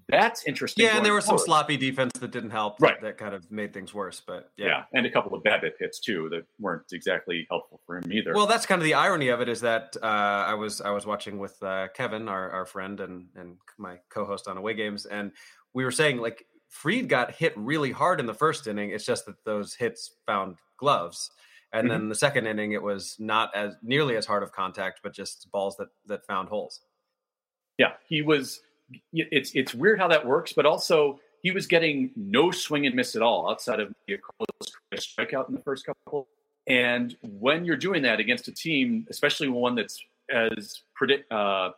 that's 0.09 0.45
interesting. 0.45 0.85
Yeah, 0.85 0.97
and 0.97 1.05
there 1.05 1.13
was 1.13 1.25
forward. 1.25 1.39
some 1.39 1.45
sloppy 1.45 1.77
defense 1.77 2.13
that 2.19 2.31
didn't 2.31 2.51
help. 2.51 2.79
Right. 2.79 2.99
That, 3.01 3.07
that, 3.07 3.17
kind 3.17 3.35
of 3.35 3.49
made 3.51 3.73
things 3.73 3.93
worse. 3.93 4.21
But 4.25 4.51
yeah. 4.57 4.67
yeah. 4.67 4.83
and 4.93 5.05
a 5.05 5.11
couple 5.11 5.35
of 5.35 5.43
BABIP 5.43 5.73
hits 5.79 5.99
too 5.99 6.29
that 6.31 6.45
weren't 6.59 6.85
exactly 6.91 7.45
helpful 7.49 7.81
for 7.85 7.97
him 7.97 8.11
either. 8.11 8.33
Well, 8.33 8.47
that's 8.47 8.65
kind 8.65 8.81
of 8.81 8.85
the 8.85 8.95
irony 8.95 9.29
of 9.29 9.41
it 9.41 9.49
is 9.49 9.61
that 9.61 9.95
uh, 10.01 10.05
I 10.05 10.53
was 10.55 10.81
I 10.81 10.91
was 10.91 11.05
watching 11.05 11.37
with 11.37 11.61
uh, 11.61 11.87
Kevin, 11.93 12.27
our, 12.27 12.49
our 12.51 12.65
friend 12.65 12.99
and 12.99 13.27
and 13.35 13.57
my 13.77 13.99
co-host 14.09 14.47
on 14.47 14.57
away 14.57 14.73
games, 14.73 15.05
and 15.05 15.31
we 15.73 15.83
were 15.83 15.91
saying 15.91 16.17
like 16.17 16.45
Fried 16.69 17.07
got 17.07 17.31
hit 17.31 17.53
really 17.55 17.91
hard 17.91 18.19
in 18.19 18.25
the 18.25 18.33
first 18.33 18.67
inning. 18.67 18.91
It's 18.91 19.05
just 19.05 19.25
that 19.27 19.43
those 19.45 19.75
hits 19.75 20.15
found 20.25 20.57
gloves. 20.77 21.29
And 21.73 21.89
mm-hmm. 21.89 21.99
then 21.99 22.09
the 22.09 22.15
second 22.15 22.45
inning, 22.47 22.71
it 22.73 22.81
was 22.81 23.15
not 23.19 23.53
as 23.55 23.75
nearly 23.81 24.15
as 24.15 24.25
hard 24.25 24.43
of 24.43 24.51
contact, 24.51 25.01
but 25.03 25.13
just 25.13 25.49
balls 25.51 25.75
that 25.77 25.89
that 26.05 26.25
found 26.25 26.49
holes. 26.49 26.81
Yeah, 27.77 27.93
he 28.07 28.21
was 28.21 28.61
it's 29.11 29.51
it's 29.55 29.73
weird 29.73 29.99
how 29.99 30.07
that 30.07 30.25
works, 30.25 30.53
but 30.53 30.65
also 30.65 31.19
he 31.41 31.51
was 31.51 31.67
getting 31.67 32.11
no 32.15 32.51
swing 32.51 32.85
and 32.85 32.95
miss 32.95 33.15
at 33.15 33.21
all 33.21 33.49
outside 33.49 33.79
of 33.79 33.93
a 34.07 34.17
close 34.17 34.71
strikeout 34.95 35.49
in 35.49 35.55
the 35.55 35.61
first 35.61 35.85
couple. 35.85 36.27
And 36.67 37.17
when 37.21 37.65
you're 37.65 37.75
doing 37.75 38.01
that 38.03 38.19
against 38.19 38.47
a 38.47 38.53
team, 38.53 39.05
especially 39.09 39.49
one 39.49 39.75
that's 39.75 40.01
as 40.29 40.83
predict 40.95 41.29
uh, 41.31 41.71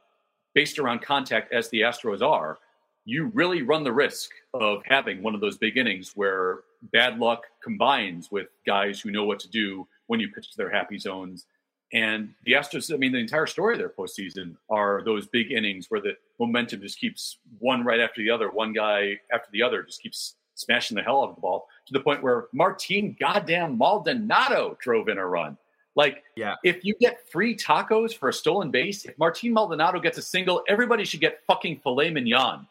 based 0.54 0.78
around 0.78 1.02
contact 1.02 1.52
as 1.52 1.70
the 1.70 1.82
Astros 1.82 2.22
are, 2.22 2.60
you 3.06 3.32
really 3.34 3.62
run 3.62 3.84
the 3.84 3.94
risk 3.94 4.32
of 4.54 4.82
having 4.86 5.22
one 5.22 5.36
of 5.36 5.42
those 5.42 5.58
big 5.58 5.78
innings 5.78 6.12
where 6.16 6.60
bad 6.92 7.20
luck 7.20 7.44
combines 7.64 8.32
with 8.32 8.48
guys 8.66 9.00
who 9.00 9.12
know 9.12 9.26
what 9.26 9.40
to 9.40 9.50
do 9.50 9.88
when 10.08 10.20
you 10.20 10.30
pitch 10.30 10.52
to 10.52 10.58
their 10.58 10.70
happy 10.70 10.98
zones 10.98 11.46
and 11.94 12.34
the 12.44 12.54
Astros, 12.54 12.94
I 12.94 12.98
mean, 12.98 13.12
the 13.12 13.20
entire 13.20 13.48
story 13.48 13.76
of 13.76 13.80
their 13.80 13.90
postseason 13.90 14.56
are 14.70 15.02
those 15.06 15.28
big 15.28 15.52
innings 15.52 15.90
where 15.90 16.02
the 16.02 16.18
momentum 16.40 16.82
just 16.82 17.00
keeps 17.00 17.38
one 17.60 17.86
right 17.86 18.00
after 18.00 18.22
the 18.22 18.30
other, 18.30 18.50
one 18.50 18.74
guy 18.74 19.20
after 19.32 19.50
the 19.52 19.62
other 19.62 19.84
just 19.84 20.02
keeps 20.02 20.36
smashing 20.56 20.96
the 20.96 21.04
hell 21.04 21.22
out 21.22 21.30
of 21.30 21.36
the 21.36 21.42
ball 21.42 21.68
to 21.86 21.94
the 21.94 22.00
point 22.00 22.24
where 22.24 22.48
Martin 22.54 23.16
goddamn 23.20 23.78
Maldonado 23.78 24.78
drove 24.82 25.10
in 25.10 25.18
a 25.18 25.26
run. 25.26 25.58
Like, 25.96 26.24
yeah. 26.36 26.56
if 26.64 26.84
you 26.84 26.96
get 27.00 27.30
free 27.30 27.56
tacos 27.56 28.14
for 28.14 28.28
a 28.28 28.34
stolen 28.34 28.72
base, 28.72 29.06
if 29.06 29.18
Martin 29.18 29.54
Maldonado 29.54 30.00
gets 30.00 30.18
a 30.18 30.22
single, 30.22 30.64
everybody 30.68 31.06
should 31.06 31.22
get 31.22 31.40
fucking 31.48 31.80
filet 31.80 32.10
mignon. 32.10 32.68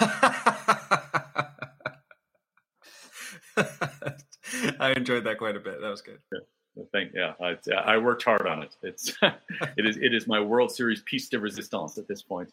I 4.78 4.92
enjoyed 4.94 5.24
that 5.24 5.38
quite 5.38 5.56
a 5.56 5.60
bit. 5.60 5.80
That 5.80 5.88
was 5.88 6.02
good. 6.02 6.18
Yeah. 6.32 6.40
Thank 6.92 7.12
yeah, 7.14 7.32
I, 7.40 7.56
I, 7.74 7.96
worked 7.96 8.22
hard 8.22 8.46
on 8.46 8.62
it. 8.62 8.76
It's 8.82 9.14
it 9.22 9.86
is 9.86 9.96
it 9.96 10.12
is 10.12 10.26
my 10.26 10.40
World 10.40 10.70
Series 10.70 11.02
piece 11.06 11.28
de 11.28 11.38
resistance 11.38 11.96
at 11.96 12.06
this 12.06 12.22
point. 12.22 12.52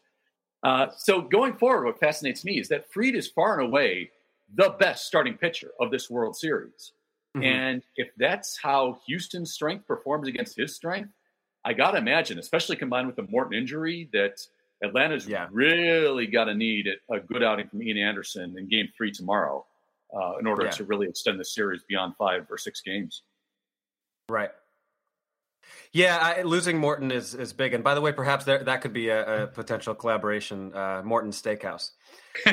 Uh, 0.63 0.87
so 0.95 1.21
going 1.21 1.53
forward, 1.53 1.85
what 1.85 1.99
fascinates 1.99 2.45
me 2.45 2.57
is 2.57 2.69
that 2.69 2.89
Fried 2.89 3.15
is 3.15 3.27
far 3.27 3.59
and 3.59 3.67
away 3.67 4.11
the 4.55 4.75
best 4.79 5.05
starting 5.05 5.35
pitcher 5.35 5.71
of 5.79 5.91
this 5.91 6.09
World 6.09 6.37
Series. 6.37 6.93
Mm-hmm. 7.35 7.45
And 7.45 7.83
if 7.97 8.09
that's 8.17 8.57
how 8.61 8.99
Houston's 9.07 9.51
strength 9.51 9.87
performs 9.87 10.27
against 10.27 10.55
his 10.55 10.73
strength, 10.73 11.11
I 11.65 11.73
got 11.73 11.91
to 11.91 11.97
imagine, 11.97 12.39
especially 12.39 12.75
combined 12.75 13.07
with 13.07 13.15
the 13.15 13.27
Morton 13.29 13.57
injury, 13.57 14.09
that 14.13 14.45
Atlanta's 14.83 15.27
yeah. 15.27 15.47
really 15.51 16.27
got 16.27 16.45
to 16.45 16.53
need 16.53 16.87
a 17.11 17.19
good 17.19 17.43
outing 17.43 17.67
from 17.69 17.81
Ian 17.81 17.97
Anderson 17.97 18.55
in 18.57 18.67
game 18.67 18.89
three 18.95 19.11
tomorrow 19.11 19.65
uh, 20.15 20.37
in 20.39 20.47
order 20.47 20.65
yeah. 20.65 20.71
to 20.71 20.83
really 20.83 21.07
extend 21.07 21.39
the 21.39 21.45
series 21.45 21.83
beyond 21.87 22.15
five 22.17 22.45
or 22.49 22.57
six 22.57 22.81
games. 22.81 23.23
Right. 24.29 24.51
Yeah, 25.93 26.17
I, 26.17 26.41
losing 26.41 26.77
Morton 26.77 27.11
is 27.11 27.33
is 27.33 27.53
big. 27.53 27.73
And 27.73 27.83
by 27.83 27.95
the 27.95 28.01
way, 28.01 28.11
perhaps 28.11 28.43
there, 28.45 28.63
that 28.63 28.81
could 28.81 28.93
be 28.93 29.09
a, 29.09 29.43
a 29.43 29.47
potential 29.47 29.95
collaboration. 29.95 30.75
Uh, 30.75 31.01
Morton 31.05 31.31
Steakhouse. 31.31 31.91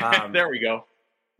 Um, 0.01 0.31
there 0.33 0.49
we 0.49 0.59
go. 0.59 0.85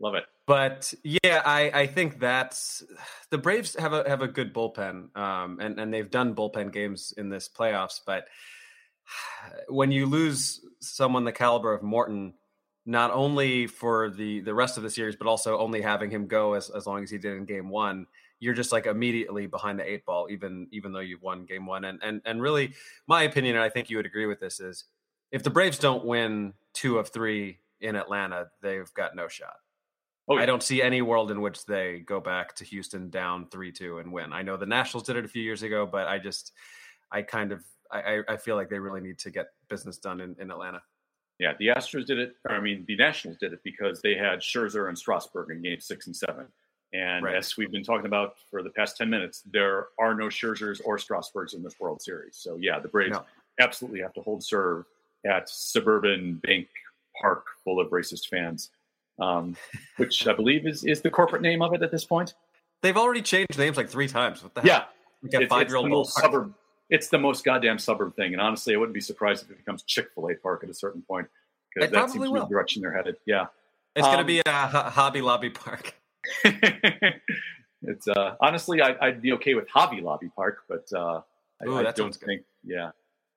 Love 0.00 0.16
it. 0.16 0.24
But 0.46 0.92
yeah, 1.04 1.40
I, 1.44 1.70
I 1.72 1.86
think 1.86 2.18
that's 2.18 2.82
the 3.30 3.38
Braves 3.38 3.76
have 3.78 3.92
a 3.92 4.06
have 4.08 4.20
a 4.20 4.28
good 4.28 4.52
bullpen, 4.52 5.16
um, 5.16 5.60
and 5.60 5.78
and 5.78 5.94
they've 5.94 6.10
done 6.10 6.34
bullpen 6.34 6.72
games 6.72 7.14
in 7.16 7.28
this 7.28 7.48
playoffs. 7.48 8.00
But 8.04 8.26
when 9.68 9.92
you 9.92 10.06
lose 10.06 10.60
someone 10.80 11.24
the 11.24 11.32
caliber 11.32 11.72
of 11.72 11.82
Morton, 11.82 12.34
not 12.84 13.12
only 13.12 13.66
for 13.66 14.10
the 14.10 14.40
the 14.40 14.54
rest 14.54 14.76
of 14.76 14.82
the 14.82 14.90
series, 14.90 15.16
but 15.16 15.26
also 15.26 15.58
only 15.58 15.80
having 15.80 16.10
him 16.10 16.26
go 16.26 16.54
as 16.54 16.70
as 16.70 16.86
long 16.86 17.02
as 17.02 17.10
he 17.10 17.18
did 17.18 17.36
in 17.36 17.44
Game 17.44 17.68
One, 17.68 18.06
you're 18.42 18.54
just 18.54 18.72
like 18.72 18.86
immediately 18.86 19.46
behind 19.46 19.78
the 19.78 19.88
eight 19.88 20.04
ball, 20.04 20.26
even 20.28 20.66
even 20.72 20.92
though 20.92 21.00
you've 21.00 21.22
won 21.22 21.44
game 21.46 21.64
one. 21.64 21.84
And 21.84 22.00
and 22.02 22.20
and 22.24 22.42
really, 22.42 22.74
my 23.06 23.22
opinion, 23.22 23.54
and 23.54 23.64
I 23.64 23.68
think 23.68 23.88
you 23.88 23.96
would 23.98 24.06
agree 24.06 24.26
with 24.26 24.40
this, 24.40 24.58
is 24.58 24.84
if 25.30 25.44
the 25.44 25.50
Braves 25.50 25.78
don't 25.78 26.04
win 26.04 26.54
two 26.74 26.98
of 26.98 27.08
three 27.08 27.58
in 27.80 27.94
Atlanta, 27.94 28.48
they've 28.60 28.92
got 28.94 29.14
no 29.14 29.28
shot. 29.28 29.54
Oh, 30.28 30.36
yeah. 30.36 30.42
I 30.42 30.46
don't 30.46 30.62
see 30.62 30.82
any 30.82 31.02
world 31.02 31.30
in 31.30 31.40
which 31.40 31.66
they 31.66 32.00
go 32.00 32.20
back 32.20 32.54
to 32.56 32.64
Houston 32.64 33.10
down 33.10 33.46
three 33.48 33.70
two 33.70 33.98
and 33.98 34.12
win. 34.12 34.32
I 34.32 34.42
know 34.42 34.56
the 34.56 34.66
Nationals 34.66 35.06
did 35.06 35.16
it 35.16 35.24
a 35.24 35.28
few 35.28 35.42
years 35.42 35.62
ago, 35.62 35.86
but 35.86 36.08
I 36.08 36.18
just 36.18 36.52
I 37.12 37.22
kind 37.22 37.52
of 37.52 37.62
I, 37.92 38.20
I 38.28 38.36
feel 38.36 38.56
like 38.56 38.68
they 38.70 38.78
really 38.78 39.00
need 39.00 39.18
to 39.20 39.30
get 39.30 39.48
business 39.68 39.98
done 39.98 40.20
in, 40.20 40.34
in 40.40 40.50
Atlanta. 40.50 40.82
Yeah, 41.38 41.54
the 41.58 41.68
Astros 41.68 42.06
did 42.06 42.18
it. 42.18 42.36
I 42.48 42.60
mean, 42.60 42.84
the 42.86 42.96
Nationals 42.96 43.38
did 43.38 43.52
it 43.52 43.60
because 43.64 44.00
they 44.00 44.14
had 44.14 44.40
Scherzer 44.40 44.88
and 44.88 44.96
Strasburg 44.96 45.50
in 45.50 45.62
Game 45.62 45.80
Six 45.80 46.06
and 46.06 46.16
Seven. 46.16 46.46
And 46.92 47.24
right. 47.24 47.36
as 47.36 47.56
we've 47.56 47.72
been 47.72 47.82
talking 47.82 48.06
about 48.06 48.34
for 48.50 48.62
the 48.62 48.70
past 48.70 48.96
10 48.98 49.08
minutes, 49.08 49.42
there 49.50 49.88
are 49.98 50.14
no 50.14 50.26
Scherzers 50.26 50.80
or 50.84 50.98
Strasburgs 50.98 51.54
in 51.54 51.62
this 51.62 51.80
World 51.80 52.02
Series. 52.02 52.36
So, 52.36 52.58
yeah, 52.60 52.78
the 52.78 52.88
Braves 52.88 53.12
no. 53.12 53.24
absolutely 53.60 54.00
have 54.00 54.12
to 54.14 54.20
hold 54.20 54.44
serve 54.44 54.84
at 55.26 55.48
suburban 55.48 56.34
bank 56.42 56.68
park 57.20 57.46
full 57.64 57.80
of 57.80 57.88
racist 57.90 58.28
fans, 58.28 58.70
um, 59.18 59.56
which 59.96 60.26
I 60.26 60.34
believe 60.34 60.66
is, 60.66 60.84
is 60.84 61.00
the 61.00 61.10
corporate 61.10 61.42
name 61.42 61.62
of 61.62 61.72
it 61.72 61.82
at 61.82 61.90
this 61.90 62.04
point. 62.04 62.34
They've 62.82 62.96
already 62.96 63.22
changed 63.22 63.58
names 63.58 63.76
like 63.76 63.88
three 63.88 64.08
times. 64.08 64.42
What 64.42 64.54
the 64.54 64.60
hell? 64.60 64.84
yeah. 65.22 65.38
Like 65.38 65.48
five 65.48 65.68
year 65.68 65.76
old 65.76 66.08
suburb. 66.08 66.52
It's 66.92 67.08
the 67.08 67.18
most 67.18 67.42
goddamn 67.42 67.78
suburb 67.78 68.14
thing. 68.16 68.34
And 68.34 68.40
honestly, 68.40 68.74
I 68.74 68.76
wouldn't 68.76 68.92
be 68.92 69.00
surprised 69.00 69.44
if 69.44 69.50
it 69.50 69.56
becomes 69.56 69.82
Chick 69.82 70.08
fil 70.14 70.28
A 70.28 70.34
Park 70.34 70.62
at 70.62 70.68
a 70.68 70.74
certain 70.74 71.00
point 71.00 71.26
because 71.74 71.90
that 71.90 72.10
seems 72.10 72.26
to 72.26 72.32
be 72.34 72.38
the 72.38 72.46
direction 72.46 72.82
they're 72.82 72.92
headed. 72.92 73.16
Yeah. 73.24 73.46
It's 73.96 74.06
um, 74.06 74.12
going 74.12 74.26
to 74.26 74.26
be 74.26 74.42
a 74.44 74.90
Hobby 74.90 75.22
Lobby 75.22 75.48
Park. 75.48 75.94
it's 76.44 78.08
uh, 78.08 78.36
honestly, 78.42 78.82
I, 78.82 79.06
would 79.06 79.22
be 79.22 79.32
okay 79.32 79.54
with 79.54 79.70
Hobby 79.70 80.02
Lobby 80.02 80.30
Park, 80.36 80.64
but 80.68 80.86
uh, 80.94 81.22
Ooh, 81.66 81.78
I, 81.78 81.88
I 81.88 81.92
don't 81.92 82.14
think, 82.14 82.42
yeah, 82.62 82.90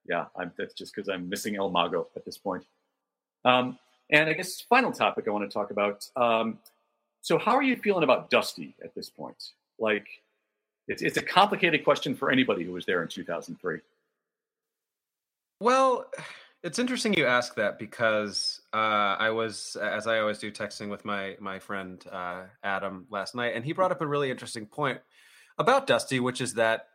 yeah, 0.06 0.26
I'm, 0.36 0.52
that's 0.58 0.74
just 0.74 0.94
because 0.94 1.08
I'm 1.08 1.30
missing 1.30 1.56
El 1.56 1.70
Mago 1.70 2.08
at 2.18 2.26
this 2.26 2.38
point. 2.38 2.66
Um, 3.46 3.80
and 4.12 4.30
I 4.30 4.34
guess 4.34 4.60
final 4.60 4.92
topic 4.92 5.30
I 5.30 5.32
want 5.32 5.50
to 5.50 5.54
talk 5.54 5.72
about. 5.72 6.08
Um, 6.18 6.60
so, 7.22 7.38
how 7.38 7.56
are 7.56 7.64
you 7.64 7.78
feeling 7.78 8.04
about 8.04 8.30
Dusty 8.30 8.76
at 8.84 8.94
this 8.94 9.10
point? 9.10 9.52
Like, 9.80 10.08
it's 10.88 11.02
it's 11.02 11.18
a 11.18 11.22
complicated 11.22 11.84
question 11.84 12.16
for 12.16 12.32
anybody 12.32 12.64
who 12.64 12.72
was 12.72 12.86
there 12.86 13.02
in 13.02 13.08
2003. 13.08 13.80
Well, 15.60 16.06
it's 16.64 16.80
interesting 16.80 17.14
you 17.14 17.26
ask 17.26 17.56
that 17.56 17.80
because 17.80 18.62
uh, 18.74 18.78
I 19.20 19.30
was, 19.30 19.78
as 19.82 20.08
I 20.08 20.20
always 20.20 20.40
do, 20.40 20.52
texting 20.52 20.90
with 20.90 21.06
my 21.06 21.38
my 21.40 21.60
friend 21.60 22.04
uh, 22.12 22.44
Adam 22.64 23.08
last 23.10 23.36
night, 23.36 23.54
and 23.56 23.64
he 23.64 23.74
brought 23.74 23.92
up 23.92 24.02
a 24.02 24.08
really 24.08 24.32
interesting 24.32 24.66
point 24.66 25.00
about 25.58 25.88
Dusty, 25.88 26.20
which 26.20 26.42
is 26.42 26.56
that 26.56 26.88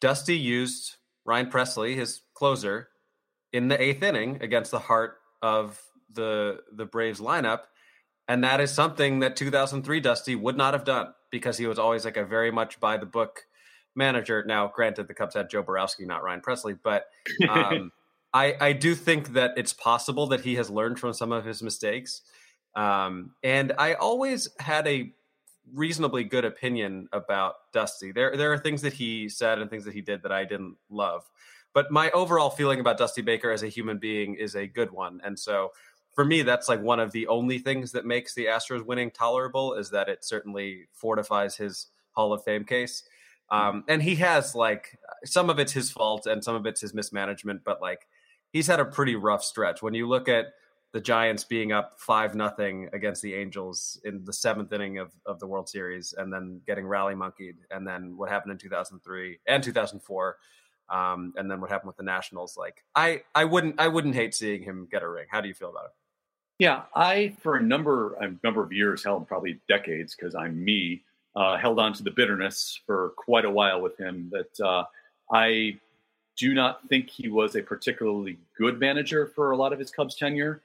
Dusty 0.00 0.36
used 0.36 0.96
Ryan 1.24 1.50
Pressly, 1.50 1.96
his 1.96 2.22
closer, 2.34 2.88
in 3.52 3.68
the 3.68 3.80
eighth 3.80 4.02
inning 4.02 4.38
against 4.42 4.70
the 4.70 4.78
heart 4.78 5.18
of 5.42 5.80
the 6.12 6.60
the 6.72 6.86
Braves 6.86 7.20
lineup, 7.20 7.62
and 8.28 8.44
that 8.44 8.60
is 8.60 8.70
something 8.70 9.20
that 9.20 9.36
2003 9.36 10.00
Dusty 10.00 10.34
would 10.34 10.56
not 10.56 10.74
have 10.74 10.84
done 10.84 11.12
because 11.30 11.58
he 11.58 11.66
was 11.66 11.78
always 11.78 12.04
like 12.04 12.16
a 12.16 12.24
very 12.24 12.50
much 12.50 12.80
by 12.80 12.96
the 12.96 13.06
book 13.06 13.46
manager. 13.94 14.44
Now, 14.46 14.70
granted, 14.74 15.08
the 15.08 15.14
Cubs 15.14 15.34
had 15.34 15.50
Joe 15.50 15.62
Borowski, 15.62 16.06
not 16.06 16.22
Ryan 16.22 16.40
Pressly, 16.40 16.78
but 16.82 17.06
um, 17.48 17.92
I, 18.32 18.56
I 18.60 18.72
do 18.72 18.94
think 18.94 19.32
that 19.32 19.52
it's 19.56 19.72
possible 19.72 20.26
that 20.28 20.42
he 20.42 20.54
has 20.56 20.70
learned 20.70 20.98
from 20.98 21.12
some 21.12 21.32
of 21.32 21.44
his 21.44 21.62
mistakes. 21.62 22.22
Um, 22.74 23.32
and 23.42 23.72
I 23.78 23.94
always 23.94 24.48
had 24.58 24.86
a 24.86 25.12
reasonably 25.74 26.24
good 26.24 26.44
opinion 26.44 27.08
about 27.12 27.54
Dusty. 27.72 28.12
There, 28.12 28.36
there 28.36 28.52
are 28.52 28.58
things 28.58 28.82
that 28.82 28.92
he 28.92 29.28
said 29.28 29.58
and 29.58 29.68
things 29.70 29.84
that 29.84 29.94
he 29.94 30.00
did 30.00 30.22
that 30.22 30.32
I 30.32 30.44
didn't 30.44 30.76
love. 30.88 31.28
But 31.74 31.90
my 31.90 32.10
overall 32.10 32.50
feeling 32.50 32.80
about 32.80 32.98
Dusty 32.98 33.22
Baker 33.22 33.50
as 33.50 33.62
a 33.62 33.68
human 33.68 33.98
being 33.98 34.34
is 34.34 34.54
a 34.54 34.66
good 34.66 34.90
one. 34.90 35.20
And 35.24 35.38
so 35.38 35.72
for 36.18 36.24
me, 36.24 36.42
that's 36.42 36.68
like 36.68 36.82
one 36.82 36.98
of 36.98 37.12
the 37.12 37.28
only 37.28 37.60
things 37.60 37.92
that 37.92 38.04
makes 38.04 38.34
the 38.34 38.46
Astros 38.46 38.84
winning 38.84 39.12
tolerable 39.12 39.74
is 39.74 39.90
that 39.90 40.08
it 40.08 40.24
certainly 40.24 40.88
fortifies 40.92 41.54
his 41.54 41.86
Hall 42.10 42.32
of 42.32 42.42
Fame 42.42 42.64
case. 42.64 43.04
Um, 43.52 43.84
and 43.86 44.02
he 44.02 44.16
has 44.16 44.52
like 44.52 44.98
some 45.24 45.48
of 45.48 45.60
it's 45.60 45.70
his 45.70 45.92
fault 45.92 46.26
and 46.26 46.42
some 46.42 46.56
of 46.56 46.66
it's 46.66 46.80
his 46.80 46.92
mismanagement, 46.92 47.60
but 47.64 47.80
like 47.80 48.08
he's 48.50 48.66
had 48.66 48.80
a 48.80 48.84
pretty 48.84 49.14
rough 49.14 49.44
stretch. 49.44 49.80
When 49.80 49.94
you 49.94 50.08
look 50.08 50.28
at 50.28 50.46
the 50.92 51.00
Giants 51.00 51.44
being 51.44 51.70
up 51.70 52.00
five 52.00 52.34
nothing 52.34 52.88
against 52.92 53.22
the 53.22 53.34
Angels 53.34 54.00
in 54.02 54.24
the 54.24 54.32
seventh 54.32 54.72
inning 54.72 54.98
of, 54.98 55.12
of 55.24 55.38
the 55.38 55.46
World 55.46 55.68
Series, 55.68 56.14
and 56.18 56.32
then 56.32 56.60
getting 56.66 56.84
rally 56.84 57.14
monkeyed, 57.14 57.58
and 57.70 57.86
then 57.86 58.16
what 58.16 58.28
happened 58.28 58.50
in 58.50 58.58
2003 58.58 59.38
and 59.46 59.62
2004, 59.62 60.36
um, 60.90 61.32
and 61.36 61.48
then 61.48 61.60
what 61.60 61.70
happened 61.70 61.86
with 61.86 61.96
the 61.96 62.02
Nationals. 62.02 62.56
Like 62.56 62.82
I, 62.96 63.22
I 63.36 63.44
wouldn't, 63.44 63.78
I 63.78 63.86
wouldn't 63.86 64.16
hate 64.16 64.34
seeing 64.34 64.64
him 64.64 64.88
get 64.90 65.04
a 65.04 65.08
ring. 65.08 65.26
How 65.30 65.40
do 65.40 65.46
you 65.46 65.54
feel 65.54 65.70
about 65.70 65.84
it? 65.84 65.90
Yeah, 66.58 66.82
I 66.94 67.34
for 67.40 67.56
a 67.56 67.62
number 67.62 68.14
a 68.14 68.32
number 68.42 68.62
of 68.62 68.72
years, 68.72 69.04
held 69.04 69.28
probably 69.28 69.60
decades, 69.68 70.14
because 70.14 70.34
I'm 70.34 70.62
me, 70.62 71.02
uh, 71.36 71.56
held 71.56 71.78
on 71.78 71.92
to 71.94 72.02
the 72.02 72.10
bitterness 72.10 72.80
for 72.86 73.12
quite 73.16 73.44
a 73.44 73.50
while 73.50 73.80
with 73.80 73.96
him. 73.96 74.30
That 74.32 74.60
uh, 74.64 74.84
I 75.32 75.78
do 76.36 76.54
not 76.54 76.88
think 76.88 77.10
he 77.10 77.28
was 77.28 77.56
a 77.56 77.62
particularly 77.62 78.38
good 78.56 78.80
manager 78.80 79.26
for 79.34 79.50
a 79.50 79.56
lot 79.56 79.72
of 79.72 79.78
his 79.78 79.90
Cubs 79.90 80.14
tenure. 80.14 80.60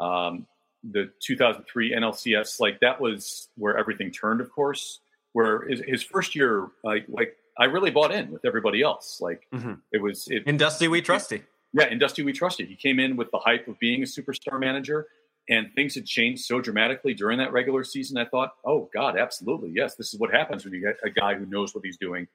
Um, 0.00 0.46
the 0.84 1.10
2003 1.20 1.92
NLCS, 1.92 2.60
like 2.60 2.80
that 2.80 3.00
was 3.00 3.48
where 3.56 3.76
everything 3.76 4.10
turned, 4.10 4.40
of 4.40 4.50
course. 4.50 5.00
Where 5.32 5.68
his, 5.68 5.82
his 5.86 6.02
first 6.02 6.34
year, 6.34 6.68
like, 6.82 7.04
like 7.08 7.36
I 7.58 7.64
really 7.64 7.90
bought 7.90 8.12
in 8.12 8.30
with 8.30 8.44
everybody 8.44 8.82
else. 8.82 9.20
Like 9.20 9.46
mm-hmm. 9.52 9.74
it 9.92 10.00
was 10.00 10.28
it, 10.28 10.46
in 10.46 10.56
Dusty 10.56 10.88
we 10.88 11.02
trusted. 11.02 11.42
Yeah, 11.72 11.86
in 11.88 11.98
Dusty 11.98 12.22
we 12.22 12.32
trusted. 12.32 12.68
He 12.68 12.76
came 12.76 12.98
in 12.98 13.16
with 13.16 13.30
the 13.30 13.38
hype 13.38 13.68
of 13.68 13.78
being 13.78 14.02
a 14.02 14.06
superstar 14.06 14.58
manager, 14.58 15.08
and 15.48 15.72
things 15.74 15.94
had 15.94 16.06
changed 16.06 16.44
so 16.44 16.60
dramatically 16.60 17.14
during 17.14 17.38
that 17.38 17.52
regular 17.52 17.82
season. 17.84 18.18
I 18.18 18.26
thought, 18.26 18.52
oh 18.64 18.90
God, 18.92 19.18
absolutely, 19.18 19.70
yes, 19.74 19.94
this 19.94 20.12
is 20.12 20.20
what 20.20 20.32
happens 20.32 20.64
when 20.64 20.74
you 20.74 20.80
get 20.80 20.96
a 21.02 21.10
guy 21.10 21.34
who 21.34 21.46
knows 21.46 21.74
what 21.74 21.84
he's 21.84 21.96
doing. 21.96 22.28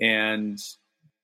And 0.00 0.58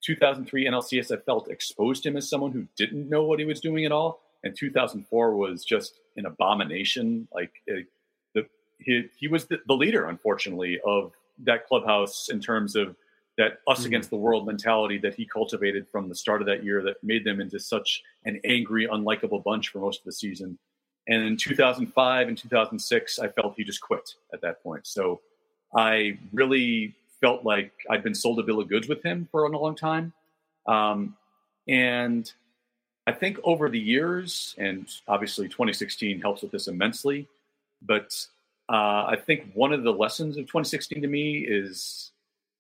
2003 0.05 0.67
NLCS, 0.67 1.17
I 1.17 1.21
felt 1.23 1.51
exposed 1.51 2.05
him 2.05 2.17
as 2.17 2.29
someone 2.29 2.53
who 2.53 2.67
didn't 2.77 3.09
know 3.09 3.25
what 3.25 3.39
he 3.39 3.45
was 3.45 3.61
doing 3.61 3.85
at 3.85 3.93
all. 3.93 4.21
And 4.43 4.55
2004 4.57 5.35
was 5.35 5.65
just 5.65 6.01
an 6.17 6.27
abomination. 6.27 7.27
Like 7.33 7.53
uh, 7.71 7.81
the 8.35 8.47
he, 8.79 9.09
he 9.17 9.29
was 9.29 9.47
the, 9.47 9.59
the, 9.67 9.75
leader, 9.75 10.09
unfortunately, 10.09 10.79
of 10.85 11.13
that 11.45 11.67
clubhouse 11.67 12.29
in 12.31 12.41
terms 12.41 12.77
of 12.77 12.95
that 13.39 13.61
us 13.67 13.79
mm-hmm. 13.79 13.87
against 13.87 14.11
the 14.11 14.17
world 14.17 14.47
mentality 14.47 14.99
that 14.99 15.15
he 15.15 15.25
cultivated 15.25 15.87
from 15.91 16.09
the 16.09 16.15
start 16.15 16.41
of 16.41 16.47
that 16.47 16.63
year 16.63 16.83
that 16.83 17.03
made 17.03 17.25
them 17.25 17.41
into 17.41 17.59
such 17.59 18.03
an 18.27 18.41
angry, 18.45 18.87
unlikable 18.87 19.43
bunch 19.43 19.71
for 19.71 19.79
most 19.79 20.01
of 20.01 20.05
the 20.05 20.13
season. 20.13 20.59
And 21.09 21.23
in 21.23 21.37
2005 21.37 22.29
and 22.29 22.39
2006, 22.39 23.19
I 23.19 23.29
felt 23.29 23.55
he 23.57 23.65
just 23.65 23.81
quit 23.81 24.15
at 24.33 24.41
that 24.41 24.63
point. 24.63 24.87
So 24.87 25.21
I 25.75 26.19
really 26.33 26.95
felt 27.21 27.45
like 27.45 27.73
I'd 27.91 28.03
been 28.03 28.15
sold 28.15 28.39
a 28.39 28.43
bill 28.43 28.61
of 28.61 28.69
goods 28.69 28.89
with 28.89 29.03
him 29.03 29.29
for 29.31 29.45
a 29.45 29.59
long 29.59 29.75
time. 29.75 30.13
Um, 30.67 31.17
and 31.69 32.31
I 33.07 33.13
think 33.13 33.39
over 33.45 33.69
the 33.69 33.79
years, 33.79 34.55
and 34.59 34.89
obviously 35.09 35.47
2016 35.49 36.21
helps 36.21 36.43
with 36.43 36.53
this 36.53 36.69
immensely, 36.69 37.29
but 37.83 38.27
uh, 38.71 39.05
I 39.07 39.17
think 39.17 39.53
one 39.53 39.73
of 39.73 39.83
the 39.83 39.93
lessons 39.93 40.37
of 40.39 40.45
2016 40.47 41.03
to 41.03 41.09
me 41.09 41.39
is 41.39 42.13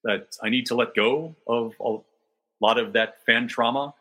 that 0.02 0.37
I 0.42 0.50
need 0.50 0.66
to 0.66 0.74
let 0.74 0.94
go 0.94 1.35
of 1.46 1.74
a 1.80 1.96
lot 2.61 2.78
of 2.78 2.92
that 2.92 3.24
fan 3.24 3.48
trauma 3.48 3.94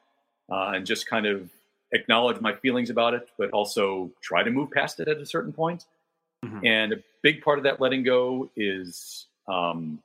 uh, 0.52 0.72
and 0.76 0.86
just 0.86 1.08
kind 1.08 1.26
of 1.26 1.50
acknowledge 1.94 2.42
my 2.42 2.54
feelings 2.56 2.90
about 2.90 3.14
it, 3.14 3.30
but 3.38 3.50
also 3.52 4.12
try 4.22 4.44
to 4.44 4.52
move 4.52 4.72
past 4.72 5.00
it 5.00 5.08
at 5.08 5.18
a 5.18 5.26
certain 5.26 5.54
point. 5.54 5.86
Mm-hmm. 6.44 6.66
And 6.66 6.94
a 6.94 6.98
big 7.22 7.42
part 7.42 7.58
of 7.58 7.64
that 7.64 7.80
letting 7.80 8.04
go 8.04 8.50
is 8.56 9.28
um, 9.48 10.00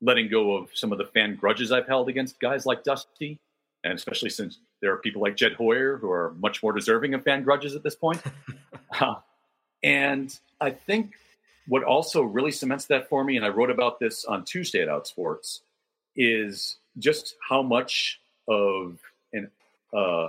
letting 0.00 0.28
go 0.28 0.56
of 0.56 0.68
some 0.74 0.90
of 0.90 0.98
the 0.98 1.04
fan 1.06 1.36
grudges 1.36 1.70
I've 1.70 1.86
held 1.86 2.08
against 2.08 2.40
guys 2.40 2.66
like 2.66 2.82
Dusty, 2.82 3.38
and 3.84 3.92
especially 3.92 4.30
since 4.30 4.58
there 4.80 4.92
are 4.92 4.96
people 4.96 5.22
like 5.22 5.36
Jed 5.36 5.52
Hoyer 5.52 5.98
who 5.98 6.10
are 6.10 6.34
much 6.40 6.62
more 6.62 6.72
deserving 6.72 7.14
of 7.14 7.22
fan 7.22 7.44
grudges 7.44 7.74
at 7.76 7.82
this 7.82 7.94
point. 7.94 8.22
uh, 9.00 9.16
and 9.82 10.36
I 10.60 10.70
think 10.70 11.12
what 11.66 11.84
also 11.84 12.22
really 12.22 12.50
cements 12.50 12.86
that 12.86 13.08
for 13.08 13.24
me, 13.24 13.36
and 13.36 13.44
I 13.44 13.48
wrote 13.48 13.70
about 13.70 14.00
this 14.00 14.24
on 14.24 14.44
Tuesday 14.44 14.82
at 14.82 14.88
Outsports, 14.88 15.60
is 16.16 16.76
just 16.98 17.36
how 17.48 17.62
much 17.62 18.20
of 18.48 18.98
an, 19.32 19.50
uh, 19.92 20.28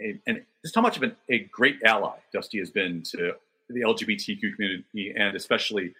a, 0.00 0.20
and 0.26 0.44
just 0.62 0.74
how 0.74 0.80
much 0.80 0.96
of 0.96 1.02
an, 1.02 1.16
a 1.28 1.40
great 1.40 1.76
ally 1.84 2.16
Dusty 2.32 2.58
has 2.58 2.70
been 2.70 3.02
to 3.02 3.34
the 3.68 3.80
LGBTQ 3.80 4.54
community, 4.54 5.14
and 5.16 5.36
especially 5.36 5.94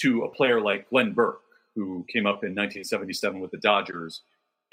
to 0.00 0.24
a 0.24 0.28
player 0.28 0.60
like 0.60 0.90
Glenn 0.90 1.12
Burke, 1.12 1.40
who 1.74 2.04
came 2.12 2.26
up 2.26 2.44
in 2.44 2.54
1977 2.54 3.40
with 3.40 3.50
the 3.50 3.58
Dodgers, 3.58 4.22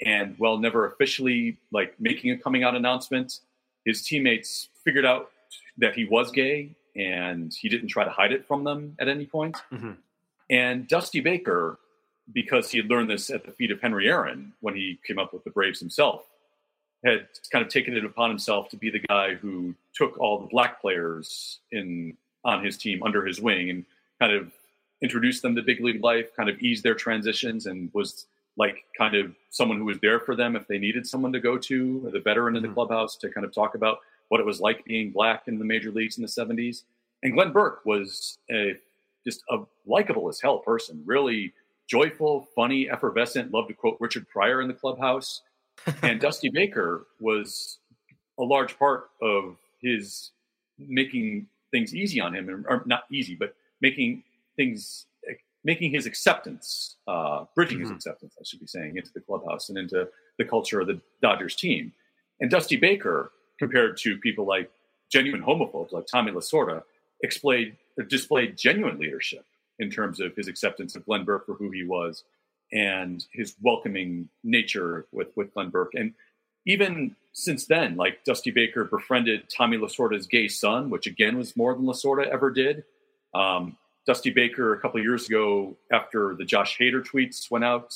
and 0.04 0.34
while 0.38 0.58
never 0.58 0.86
officially 0.86 1.58
like 1.70 1.94
making 2.00 2.30
a 2.30 2.38
coming 2.38 2.64
out 2.64 2.74
announcement, 2.74 3.40
his 3.84 4.02
teammates 4.02 4.68
figured 4.84 5.06
out 5.06 5.30
that 5.78 5.94
he 5.94 6.04
was 6.04 6.30
gay 6.30 6.74
and 6.96 7.52
he 7.54 7.68
didn't 7.68 7.88
try 7.88 8.04
to 8.04 8.10
hide 8.10 8.32
it 8.32 8.46
from 8.46 8.64
them 8.64 8.96
at 8.98 9.08
any 9.08 9.26
point. 9.26 9.56
Mm-hmm. 9.72 9.92
And 10.50 10.86
Dusty 10.86 11.20
Baker, 11.20 11.78
because 12.32 12.70
he 12.70 12.78
had 12.78 12.88
learned 12.88 13.10
this 13.10 13.30
at 13.30 13.44
the 13.44 13.52
feet 13.52 13.70
of 13.70 13.80
Henry 13.80 14.08
Aaron 14.08 14.52
when 14.60 14.74
he 14.74 14.98
came 15.06 15.18
up 15.18 15.32
with 15.32 15.44
the 15.44 15.50
Braves 15.50 15.80
himself, 15.80 16.26
had 17.04 17.26
kind 17.50 17.64
of 17.64 17.70
taken 17.70 17.96
it 17.96 18.04
upon 18.04 18.30
himself 18.30 18.68
to 18.68 18.76
be 18.76 18.90
the 18.90 19.00
guy 19.08 19.34
who 19.34 19.74
took 19.94 20.18
all 20.18 20.38
the 20.38 20.46
black 20.46 20.80
players 20.80 21.58
in 21.72 22.16
on 22.44 22.64
his 22.64 22.76
team 22.76 23.02
under 23.02 23.24
his 23.24 23.40
wing 23.40 23.70
and 23.70 23.84
kind 24.20 24.32
of 24.32 24.52
introduced 25.02 25.42
them 25.42 25.54
to 25.54 25.62
big 25.62 25.80
league 25.80 26.02
life, 26.02 26.34
kind 26.36 26.48
of 26.48 26.58
eased 26.60 26.82
their 26.84 26.94
transitions, 26.94 27.66
and 27.66 27.90
was 27.92 28.26
like 28.56 28.84
kind 28.96 29.14
of 29.14 29.34
someone 29.50 29.78
who 29.78 29.84
was 29.84 29.98
there 30.00 30.20
for 30.20 30.36
them 30.36 30.56
if 30.56 30.66
they 30.68 30.78
needed 30.78 31.06
someone 31.06 31.32
to 31.32 31.40
go 31.40 31.56
to, 31.56 32.08
the 32.12 32.20
veteran 32.20 32.56
in 32.56 32.62
the 32.62 32.68
mm-hmm. 32.68 32.74
clubhouse 32.74 33.16
to 33.16 33.30
kind 33.30 33.44
of 33.44 33.52
talk 33.52 33.74
about 33.74 33.98
what 34.28 34.40
it 34.40 34.46
was 34.46 34.60
like 34.60 34.84
being 34.84 35.10
black 35.10 35.44
in 35.46 35.58
the 35.58 35.64
major 35.64 35.90
leagues 35.90 36.18
in 36.18 36.22
the 36.22 36.28
70s. 36.28 36.82
And 37.22 37.32
Glenn 37.34 37.52
Burke 37.52 37.84
was 37.84 38.38
a, 38.50 38.74
just 39.26 39.42
a 39.50 39.58
likable 39.86 40.28
as 40.28 40.40
hell 40.40 40.58
person, 40.58 41.02
really 41.04 41.52
joyful, 41.88 42.48
funny, 42.54 42.90
effervescent. 42.90 43.52
Loved 43.52 43.68
to 43.68 43.74
quote 43.74 43.96
Richard 44.00 44.28
Pryor 44.28 44.60
in 44.60 44.68
the 44.68 44.74
clubhouse. 44.74 45.42
And 46.02 46.20
Dusty 46.20 46.50
Baker 46.50 47.06
was 47.20 47.78
a 48.38 48.42
large 48.42 48.78
part 48.78 49.10
of 49.20 49.56
his 49.80 50.30
making 50.78 51.46
things 51.70 51.94
easy 51.94 52.20
on 52.20 52.34
him, 52.34 52.64
or 52.68 52.82
not 52.86 53.04
easy, 53.10 53.34
but 53.34 53.54
making 53.80 54.22
things, 54.56 55.06
making 55.64 55.90
his 55.90 56.06
acceptance, 56.06 56.96
uh, 57.06 57.44
bridging 57.54 57.78
mm-hmm. 57.78 57.88
his 57.88 57.92
acceptance, 57.92 58.34
I 58.40 58.44
should 58.44 58.60
be 58.60 58.66
saying, 58.66 58.96
into 58.96 59.10
the 59.12 59.20
clubhouse 59.20 59.68
and 59.68 59.78
into 59.78 60.08
the 60.38 60.44
culture 60.44 60.80
of 60.80 60.86
the 60.86 61.00
Dodgers 61.20 61.56
team. 61.56 61.92
And 62.40 62.50
Dusty 62.50 62.76
Baker 62.76 63.32
compared 63.58 63.96
to 63.98 64.18
people 64.18 64.44
like 64.44 64.70
genuine 65.10 65.42
homophobes 65.42 65.92
like 65.92 66.06
Tommy 66.06 66.32
Lasorda, 66.32 66.82
displayed, 67.22 67.76
displayed 68.08 68.56
genuine 68.56 68.98
leadership 68.98 69.44
in 69.78 69.90
terms 69.90 70.20
of 70.20 70.34
his 70.34 70.48
acceptance 70.48 70.96
of 70.96 71.04
Glenn 71.06 71.24
Burke 71.24 71.46
for 71.46 71.54
who 71.54 71.70
he 71.70 71.84
was 71.84 72.24
and 72.72 73.24
his 73.32 73.54
welcoming 73.60 74.28
nature 74.42 75.06
with, 75.12 75.28
with 75.36 75.52
Glenn 75.52 75.70
Burke. 75.70 75.92
And 75.94 76.14
even 76.66 77.16
since 77.32 77.66
then, 77.66 77.96
like 77.96 78.24
Dusty 78.24 78.50
Baker 78.50 78.84
befriended 78.84 79.48
Tommy 79.54 79.76
Lasorda's 79.76 80.26
gay 80.26 80.48
son, 80.48 80.90
which 80.90 81.06
again 81.06 81.36
was 81.36 81.56
more 81.56 81.74
than 81.74 81.84
Lasorda 81.84 82.26
ever 82.26 82.50
did. 82.50 82.84
Um, 83.34 83.76
Dusty 84.06 84.30
Baker, 84.30 84.74
a 84.74 84.80
couple 84.80 85.00
years 85.00 85.28
ago, 85.28 85.76
after 85.92 86.34
the 86.34 86.44
Josh 86.44 86.76
Hader 86.78 87.04
tweets 87.04 87.50
went 87.50 87.64
out, 87.64 87.94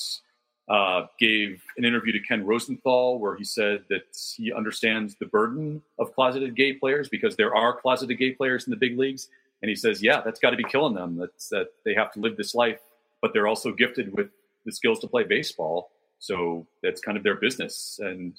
uh, 0.69 1.07
gave 1.19 1.62
an 1.77 1.85
interview 1.85 2.12
to 2.12 2.21
Ken 2.21 2.45
Rosenthal 2.45 3.19
where 3.19 3.37
he 3.37 3.45
said 3.45 3.85
that 3.89 4.17
he 4.37 4.53
understands 4.53 5.17
the 5.17 5.27
burden 5.27 5.83
of 5.99 6.15
closeted 6.15 6.57
gay 6.57 6.73
players 6.73 7.09
because 7.09 7.37
there 7.37 7.55
are 7.55 7.79
closeted 7.79 8.19
gay 8.19 8.33
players 8.33 8.67
in 8.67 8.71
the 8.71 8.77
big 8.77 8.99
leagues. 8.99 9.29
And 9.62 9.69
he 9.69 9.75
says, 9.75 10.03
yeah, 10.03 10.21
that's 10.21 10.41
got 10.41 10.51
to 10.51 10.57
be 10.57 10.65
killing 10.65 10.95
them. 10.95 11.17
That's 11.17 11.49
that 11.49 11.69
they 11.85 11.95
have 11.95 12.12
to 12.12 12.21
live 12.21 12.37
this 12.37 12.55
life, 12.55 12.81
but 13.23 13.33
they're 13.33 13.47
also 13.47 13.73
gifted 13.73 14.12
with 14.12 14.29
the 14.67 14.73
skills 14.73 14.99
to 15.01 15.07
play 15.07 15.25
baseball. 15.25 15.91
So 16.19 16.67
that's 16.83 17.01
kind 17.01 17.17
of 17.17 17.25
their 17.25 17.37
business. 17.37 17.99
And 18.03 18.39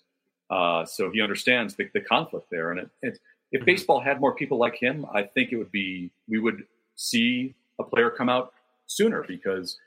uh, 0.50 0.86
so 0.86 1.10
he 1.12 1.22
understands 1.22 1.76
the, 1.76 1.90
the 1.94 2.02
conflict 2.02 2.48
there. 2.52 2.72
And 2.72 2.82
it, 2.82 2.90
it, 3.02 3.20
if 3.52 3.62
mm-hmm. 3.62 3.66
baseball 3.66 4.00
had 4.00 4.22
more 4.22 4.36
people 4.36 4.60
like 4.60 4.76
him, 4.76 5.06
I 5.14 5.24
think 5.24 5.52
it 5.52 5.58
would 5.58 5.72
be, 5.72 6.12
we 6.28 6.38
would 6.38 6.66
see 6.96 7.56
a 7.80 7.84
player 7.84 8.10
come 8.10 8.30
out 8.30 8.54
sooner 8.88 9.24
because 9.24 9.78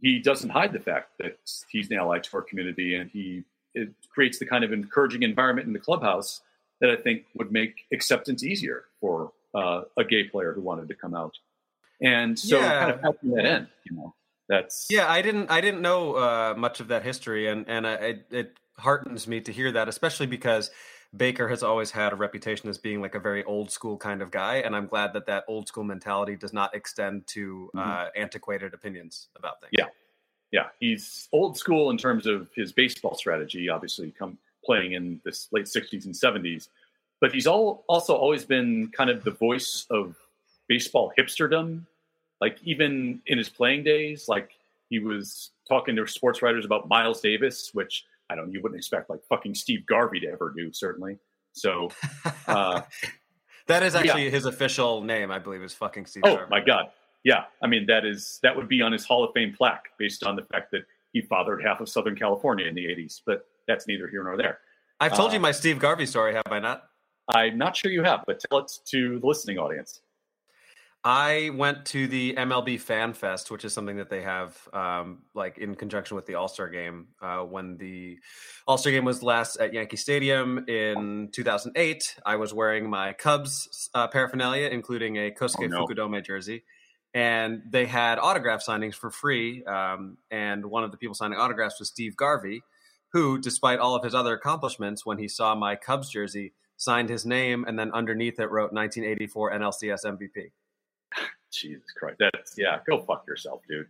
he 0.00 0.18
doesn't 0.18 0.50
hide 0.50 0.72
the 0.72 0.80
fact 0.80 1.10
that 1.18 1.38
he's 1.68 1.90
an 1.90 1.98
ally 1.98 2.18
to 2.18 2.36
our 2.36 2.42
community, 2.42 2.94
and 2.94 3.10
he 3.10 3.44
it 3.74 3.90
creates 4.12 4.38
the 4.38 4.46
kind 4.46 4.64
of 4.64 4.72
encouraging 4.72 5.22
environment 5.22 5.66
in 5.66 5.72
the 5.72 5.78
clubhouse 5.78 6.40
that 6.80 6.90
I 6.90 6.96
think 6.96 7.24
would 7.34 7.52
make 7.52 7.84
acceptance 7.92 8.42
easier 8.42 8.84
for 9.00 9.32
uh, 9.54 9.82
a 9.96 10.04
gay 10.04 10.24
player 10.24 10.52
who 10.52 10.62
wanted 10.62 10.88
to 10.88 10.94
come 10.94 11.14
out. 11.14 11.36
And 12.02 12.38
so, 12.38 12.58
yeah. 12.58 12.80
kind 12.80 12.90
of 12.92 13.00
helping 13.00 13.30
that 13.32 13.44
end, 13.44 13.66
you 13.84 13.96
know, 13.96 14.14
that's 14.50 14.88
yeah. 14.90 15.10
I 15.10 15.22
didn't 15.22 15.50
I 15.50 15.60
didn't 15.60 15.80
know 15.80 16.14
uh, 16.16 16.54
much 16.56 16.80
of 16.80 16.88
that 16.88 17.04
history, 17.04 17.48
and 17.48 17.64
and 17.68 17.86
I, 17.86 17.92
it, 17.94 18.26
it 18.30 18.60
heartens 18.76 19.28
me 19.28 19.40
to 19.40 19.52
hear 19.52 19.70
that, 19.72 19.88
especially 19.88 20.26
because 20.26 20.72
Baker 21.16 21.48
has 21.48 21.62
always 21.62 21.92
had 21.92 22.12
a 22.12 22.16
reputation 22.16 22.68
as 22.68 22.76
being 22.76 23.00
like 23.00 23.14
a 23.14 23.20
very 23.20 23.44
old 23.44 23.70
school 23.70 23.96
kind 23.96 24.20
of 24.20 24.32
guy, 24.32 24.56
and 24.56 24.74
I'm 24.74 24.86
glad 24.86 25.12
that 25.12 25.26
that 25.26 25.44
old 25.46 25.68
school 25.68 25.84
mentality 25.84 26.34
does 26.34 26.52
not 26.52 26.74
extend 26.74 27.28
to 27.28 27.70
mm-hmm. 27.74 27.78
uh, 27.78 28.06
antiquated 28.16 28.74
opinions 28.74 29.28
about 29.36 29.60
things. 29.60 29.70
Yeah, 29.78 29.86
yeah, 30.50 30.66
he's 30.80 31.28
old 31.32 31.56
school 31.56 31.90
in 31.90 31.96
terms 31.96 32.26
of 32.26 32.50
his 32.54 32.72
baseball 32.72 33.14
strategy. 33.14 33.68
Obviously, 33.68 34.10
come 34.10 34.36
playing 34.64 34.94
in 34.94 35.20
this 35.24 35.46
late 35.52 35.66
'60s 35.66 36.06
and 36.06 36.14
'70s, 36.14 36.68
but 37.20 37.32
he's 37.32 37.46
all, 37.46 37.84
also 37.88 38.16
always 38.16 38.44
been 38.44 38.90
kind 38.96 39.10
of 39.10 39.22
the 39.22 39.30
voice 39.30 39.86
of 39.90 40.16
baseball 40.68 41.12
hipsterdom. 41.16 41.86
Like 42.40 42.58
even 42.62 43.20
in 43.26 43.38
his 43.38 43.48
playing 43.48 43.84
days, 43.84 44.26
like 44.28 44.50
he 44.88 44.98
was 44.98 45.50
talking 45.68 45.96
to 45.96 46.06
sports 46.06 46.42
writers 46.42 46.64
about 46.64 46.88
Miles 46.88 47.20
Davis, 47.20 47.70
which 47.72 48.04
I 48.30 48.34
don't. 48.34 48.52
You 48.52 48.60
wouldn't 48.62 48.78
expect 48.78 49.10
like 49.10 49.20
fucking 49.28 49.54
Steve 49.54 49.86
Garvey 49.86 50.20
to 50.20 50.28
ever 50.28 50.52
do, 50.56 50.72
certainly. 50.72 51.18
So 51.52 51.90
uh, 52.46 52.82
that 53.66 53.82
is 53.82 53.94
actually 53.94 54.24
yeah. 54.24 54.30
his 54.30 54.46
official 54.46 55.02
name, 55.02 55.30
I 55.30 55.38
believe, 55.38 55.62
is 55.62 55.74
fucking 55.74 56.06
Steve. 56.06 56.22
Oh 56.26 56.36
Garvey. 56.36 56.50
my 56.50 56.60
god! 56.60 56.86
Yeah, 57.24 57.44
I 57.62 57.66
mean 57.66 57.86
that 57.86 58.04
is 58.04 58.38
that 58.42 58.56
would 58.56 58.68
be 58.68 58.82
on 58.82 58.92
his 58.92 59.04
Hall 59.04 59.24
of 59.24 59.32
Fame 59.34 59.54
plaque 59.56 59.90
based 59.98 60.24
on 60.24 60.36
the 60.36 60.42
fact 60.42 60.70
that 60.72 60.82
he 61.12 61.20
fathered 61.22 61.62
half 61.62 61.80
of 61.80 61.88
Southern 61.88 62.16
California 62.16 62.66
in 62.66 62.74
the 62.74 62.84
'80s. 62.84 63.20
But 63.24 63.46
that's 63.66 63.86
neither 63.86 64.08
here 64.08 64.24
nor 64.24 64.36
there. 64.36 64.60
I've 64.98 65.14
told 65.14 65.30
uh, 65.30 65.34
you 65.34 65.40
my 65.40 65.52
Steve 65.52 65.78
Garvey 65.78 66.06
story, 66.06 66.34
have 66.34 66.42
I 66.50 66.58
not? 66.58 66.84
I'm 67.28 67.56
not 67.56 67.76
sure 67.76 67.90
you 67.90 68.02
have, 68.02 68.24
but 68.26 68.40
tell 68.40 68.58
it 68.58 68.72
to 68.86 69.18
the 69.18 69.26
listening 69.26 69.58
audience. 69.58 70.00
I 71.02 71.50
went 71.54 71.86
to 71.86 72.06
the 72.06 72.34
MLB 72.34 72.78
Fan 72.78 73.14
Fest, 73.14 73.50
which 73.50 73.64
is 73.64 73.72
something 73.72 73.96
that 73.96 74.10
they 74.10 74.20
have, 74.20 74.56
um, 74.74 75.22
like 75.34 75.56
in 75.56 75.74
conjunction 75.74 76.14
with 76.14 76.26
the 76.26 76.34
All 76.34 76.48
Star 76.48 76.68
Game. 76.68 77.08
Uh, 77.22 77.38
when 77.38 77.78
the 77.78 78.18
All 78.66 78.76
Star 78.76 78.92
Game 78.92 79.06
was 79.06 79.22
last 79.22 79.56
at 79.56 79.72
Yankee 79.72 79.96
Stadium 79.96 80.66
in 80.68 81.30
2008, 81.32 82.16
I 82.26 82.36
was 82.36 82.52
wearing 82.52 82.90
my 82.90 83.14
Cubs 83.14 83.88
uh, 83.94 84.08
paraphernalia, 84.08 84.68
including 84.68 85.16
a 85.16 85.30
Kosuke 85.30 85.64
oh, 85.64 85.66
no. 85.68 85.86
Fukudome 85.86 86.22
jersey, 86.22 86.64
and 87.14 87.62
they 87.70 87.86
had 87.86 88.18
autograph 88.18 88.62
signings 88.62 88.94
for 88.94 89.10
free. 89.10 89.64
Um, 89.64 90.18
and 90.30 90.66
one 90.66 90.84
of 90.84 90.90
the 90.90 90.98
people 90.98 91.14
signing 91.14 91.38
autographs 91.38 91.78
was 91.78 91.88
Steve 91.88 92.14
Garvey, 92.14 92.62
who, 93.14 93.38
despite 93.38 93.78
all 93.78 93.94
of 93.94 94.04
his 94.04 94.14
other 94.14 94.34
accomplishments, 94.34 95.06
when 95.06 95.16
he 95.16 95.28
saw 95.28 95.54
my 95.54 95.76
Cubs 95.76 96.10
jersey, 96.10 96.52
signed 96.76 97.08
his 97.08 97.24
name 97.24 97.64
and 97.66 97.78
then 97.78 97.90
underneath 97.92 98.38
it 98.38 98.50
wrote 98.50 98.72
1984 98.72 99.52
NLCS 99.52 100.04
MVP. 100.04 100.50
Jesus 101.52 101.90
Christ. 101.96 102.18
That's 102.18 102.56
yeah, 102.56 102.78
go 102.88 103.00
fuck 103.00 103.26
yourself, 103.26 103.62
dude. 103.68 103.86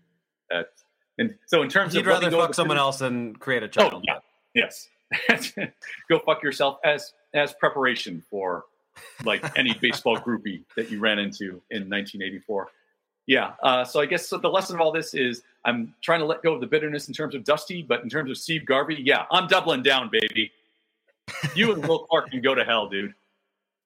That's 0.50 0.84
and 1.18 1.34
so 1.46 1.62
in 1.62 1.68
terms 1.68 1.92
He'd 1.92 2.00
of 2.00 2.06
rather 2.06 2.30
fuck 2.30 2.54
someone 2.54 2.78
else 2.78 2.98
than 2.98 3.36
create 3.36 3.62
a 3.62 3.68
child. 3.68 3.94
Oh, 3.96 4.02
yeah. 4.04 4.18
Yes. 4.54 4.88
go 6.08 6.18
fuck 6.20 6.42
yourself 6.42 6.78
as 6.84 7.12
as 7.34 7.52
preparation 7.54 8.22
for 8.30 8.64
like 9.24 9.44
any 9.58 9.74
baseball 9.74 10.16
groupie 10.26 10.62
that 10.76 10.90
you 10.90 11.00
ran 11.00 11.18
into 11.18 11.60
in 11.70 11.88
1984. 11.88 12.68
Yeah. 13.26 13.52
Uh, 13.62 13.84
so 13.84 14.00
I 14.00 14.06
guess 14.06 14.28
so 14.28 14.38
the 14.38 14.48
lesson 14.48 14.76
of 14.76 14.80
all 14.80 14.92
this 14.92 15.14
is 15.14 15.42
I'm 15.64 15.94
trying 16.00 16.20
to 16.20 16.26
let 16.26 16.42
go 16.42 16.54
of 16.54 16.60
the 16.60 16.66
bitterness 16.66 17.08
in 17.08 17.14
terms 17.14 17.34
of 17.34 17.44
Dusty, 17.44 17.82
but 17.82 18.02
in 18.02 18.08
terms 18.08 18.30
of 18.30 18.38
Steve 18.38 18.64
Garvey, 18.64 19.02
yeah, 19.04 19.24
I'm 19.30 19.46
doubling 19.46 19.82
down, 19.82 20.10
baby. 20.10 20.50
You 21.54 21.72
and 21.72 21.86
Will 21.86 22.06
Clark 22.06 22.30
can 22.30 22.40
go 22.40 22.54
to 22.54 22.64
hell, 22.64 22.88
dude. 22.88 23.14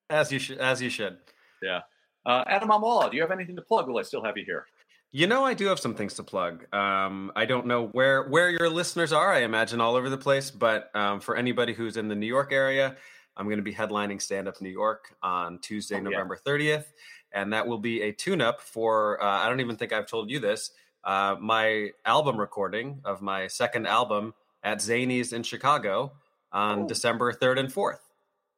As 0.08 0.30
you 0.30 0.38
should. 0.38 0.58
As 0.58 0.80
you 0.80 0.88
should. 0.88 1.18
Yeah. 1.62 1.80
Uh, 2.26 2.44
Adam 2.46 2.70
Amala, 2.70 3.10
do 3.10 3.16
you 3.16 3.22
have 3.22 3.30
anything 3.30 3.56
to 3.56 3.62
plug? 3.62 3.88
Will 3.88 3.98
I 3.98 4.02
still 4.02 4.22
have 4.24 4.36
you 4.36 4.44
here? 4.44 4.66
You 5.12 5.26
know, 5.26 5.44
I 5.44 5.54
do 5.54 5.66
have 5.66 5.78
some 5.78 5.94
things 5.94 6.14
to 6.14 6.22
plug. 6.22 6.66
Um, 6.74 7.30
I 7.36 7.44
don't 7.44 7.66
know 7.66 7.86
where 7.88 8.24
where 8.28 8.50
your 8.50 8.68
listeners 8.68 9.12
are. 9.12 9.32
I 9.32 9.40
imagine 9.42 9.80
all 9.80 9.94
over 9.94 10.10
the 10.10 10.18
place. 10.18 10.50
But 10.50 10.90
um, 10.96 11.20
for 11.20 11.36
anybody 11.36 11.72
who's 11.72 11.96
in 11.96 12.08
the 12.08 12.16
New 12.16 12.26
York 12.26 12.52
area, 12.52 12.96
I'm 13.36 13.46
going 13.46 13.58
to 13.58 13.62
be 13.62 13.72
headlining 13.74 14.20
Stand 14.20 14.48
Up 14.48 14.60
New 14.60 14.70
York 14.70 15.14
on 15.22 15.58
Tuesday, 15.60 15.96
Oh, 15.96 15.98
yeah. 15.98 16.04
November 16.04 16.36
30th. 16.44 16.86
And 17.32 17.52
that 17.52 17.66
will 17.66 17.78
be 17.78 18.02
a 18.02 18.12
tune 18.12 18.40
up 18.40 18.60
for, 18.60 19.22
uh, 19.22 19.26
I 19.44 19.48
don't 19.48 19.60
even 19.60 19.76
think 19.76 19.92
I've 19.92 20.06
told 20.06 20.30
you 20.30 20.38
this, 20.38 20.70
uh, 21.04 21.34
my 21.40 21.90
album 22.06 22.36
recording 22.38 23.00
of 23.04 23.22
my 23.22 23.48
second 23.48 23.86
album 23.86 24.34
at 24.62 24.78
Zanies 24.78 25.32
in 25.32 25.42
Chicago 25.42 26.12
on 26.52 26.82
Oh. 26.82 26.88
December 26.88 27.32
3rd 27.32 27.58
and 27.58 27.68
4th. 27.72 27.98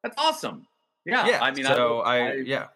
That's 0.02 0.14
awesome. 0.18 0.66
Yeah, 1.07 1.26
Yeah. 1.26 1.42
I 1.42 1.50
mean, 1.52 1.64
so 1.64 2.00
I, 2.00 2.16
I 2.16 2.33
yeah. 2.35 2.66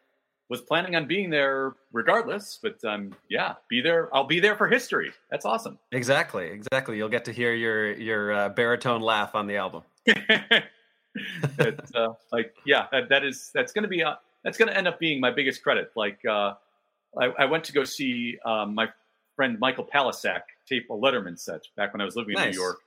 Was 0.50 0.60
planning 0.60 0.96
on 0.96 1.06
being 1.06 1.30
there 1.30 1.76
regardless, 1.92 2.58
but 2.60 2.84
um, 2.84 3.14
yeah, 3.28 3.54
be 3.68 3.80
there. 3.80 4.12
I'll 4.12 4.26
be 4.26 4.40
there 4.40 4.56
for 4.56 4.66
history. 4.66 5.12
That's 5.30 5.44
awesome. 5.44 5.78
Exactly, 5.92 6.46
exactly. 6.48 6.96
You'll 6.96 7.08
get 7.08 7.24
to 7.26 7.32
hear 7.32 7.54
your 7.54 7.92
your 7.92 8.32
uh, 8.32 8.48
baritone 8.48 9.00
laugh 9.00 9.36
on 9.36 9.46
the 9.46 9.56
album. 9.56 9.84
it's, 10.04 11.94
uh, 11.94 12.08
like, 12.32 12.54
yeah, 12.66 12.86
that, 12.92 13.08
that 13.10 13.24
is 13.24 13.50
that's 13.54 13.72
going 13.72 13.84
to 13.84 13.88
be 13.88 14.02
uh, 14.02 14.14
that's 14.42 14.58
going 14.58 14.68
to 14.68 14.76
end 14.76 14.88
up 14.88 14.98
being 14.98 15.20
my 15.20 15.30
biggest 15.30 15.62
credit. 15.62 15.92
Like, 15.94 16.18
uh, 16.28 16.54
I, 17.16 17.26
I 17.38 17.44
went 17.44 17.64
to 17.64 17.72
go 17.72 17.84
see 17.84 18.38
um, 18.44 18.74
my 18.74 18.88
friend 19.36 19.58
Michael 19.60 19.84
Palascak 19.84 20.42
tape 20.68 20.88
a 20.90 20.94
Letterman 20.94 21.38
set 21.38 21.62
back 21.76 21.92
when 21.92 22.00
I 22.00 22.04
was 22.04 22.16
living 22.16 22.36
in 22.36 22.50
New 22.50 22.58
York, 22.58 22.78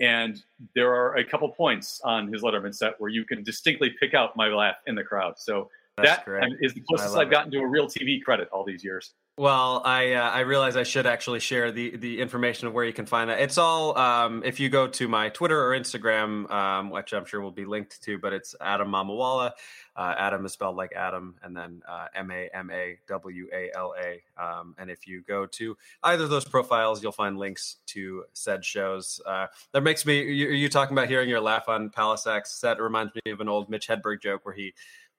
and 0.00 0.42
there 0.74 0.94
are 0.94 1.16
a 1.16 1.24
couple 1.24 1.48
points 1.48 2.00
on 2.04 2.32
his 2.32 2.42
Letterman 2.42 2.74
set 2.74 3.00
where 3.00 3.10
you 3.10 3.24
can 3.24 3.42
distinctly 3.42 3.94
pick 3.98 4.14
out 4.14 4.36
my 4.36 4.48
laugh 4.48 4.76
in 4.86 4.94
the 4.94 5.04
crowd. 5.04 5.38
So 5.38 5.70
That's 5.96 6.08
that 6.10 6.24
great. 6.26 6.52
is 6.60 6.74
the 6.74 6.80
closest 6.80 7.16
I've 7.16 7.30
gotten 7.30 7.50
to 7.52 7.58
a 7.58 7.66
real 7.66 7.86
TV 7.86 8.22
credit 8.22 8.48
all 8.52 8.64
these 8.64 8.84
years. 8.84 9.14
Well, 9.38 9.82
I 9.84 10.12
uh, 10.12 10.30
I 10.30 10.40
realize 10.40 10.76
I 10.76 10.82
should 10.82 11.06
actually 11.06 11.40
share 11.40 11.70
the 11.70 11.96
the 11.96 12.20
information 12.20 12.66
of 12.66 12.74
where 12.74 12.84
you 12.84 12.92
can 12.92 13.04
find 13.04 13.28
that. 13.28 13.40
It's 13.40 13.58
all 13.58 13.96
um, 13.98 14.42
if 14.44 14.58
you 14.60 14.70
go 14.70 14.86
to 14.88 15.08
my 15.08 15.28
Twitter 15.30 15.62
or 15.62 15.78
Instagram, 15.78 16.50
um, 16.50 16.90
which 16.90 17.12
I'm 17.12 17.26
sure 17.26 17.42
will 17.42 17.50
be 17.50 17.66
linked 17.66 18.02
to, 18.04 18.18
but 18.18 18.32
it's 18.32 18.54
Adam 18.60 18.88
Mamawala. 18.88 19.52
Uh, 19.94 20.14
Adam 20.18 20.44
is 20.44 20.52
spelled 20.52 20.76
like 20.76 20.92
Adam, 20.94 21.34
and 21.42 21.54
then 21.54 21.82
uh, 21.86 22.06
M 22.14 22.30
A 22.30 22.48
M 22.54 22.70
A 22.70 22.98
W 23.08 23.48
A 23.54 23.70
L 23.74 23.94
A. 24.02 24.22
Um, 24.42 24.74
and 24.78 24.90
if 24.90 25.06
you 25.06 25.22
go 25.22 25.44
to 25.44 25.76
either 26.02 26.24
of 26.24 26.30
those 26.30 26.44
profiles, 26.46 27.02
you'll 27.02 27.12
find 27.12 27.38
links 27.38 27.76
to 27.88 28.24
said 28.32 28.64
shows. 28.64 29.20
Uh, 29.26 29.46
that 29.72 29.82
makes 29.82 30.06
me 30.06 30.22
you, 30.22 30.48
you 30.48 30.68
talking 30.70 30.96
about 30.96 31.08
hearing 31.08 31.28
your 31.28 31.40
laugh 31.40 31.68
on 31.68 31.90
Palascak's 31.90 32.52
set 32.52 32.80
reminds 32.80 33.12
me 33.14 33.32
of 33.32 33.40
an 33.40 33.48
old 33.48 33.68
Mitch 33.68 33.88
Hedberg 33.88 34.22
joke 34.22 34.46
where 34.46 34.54
he 34.54 34.72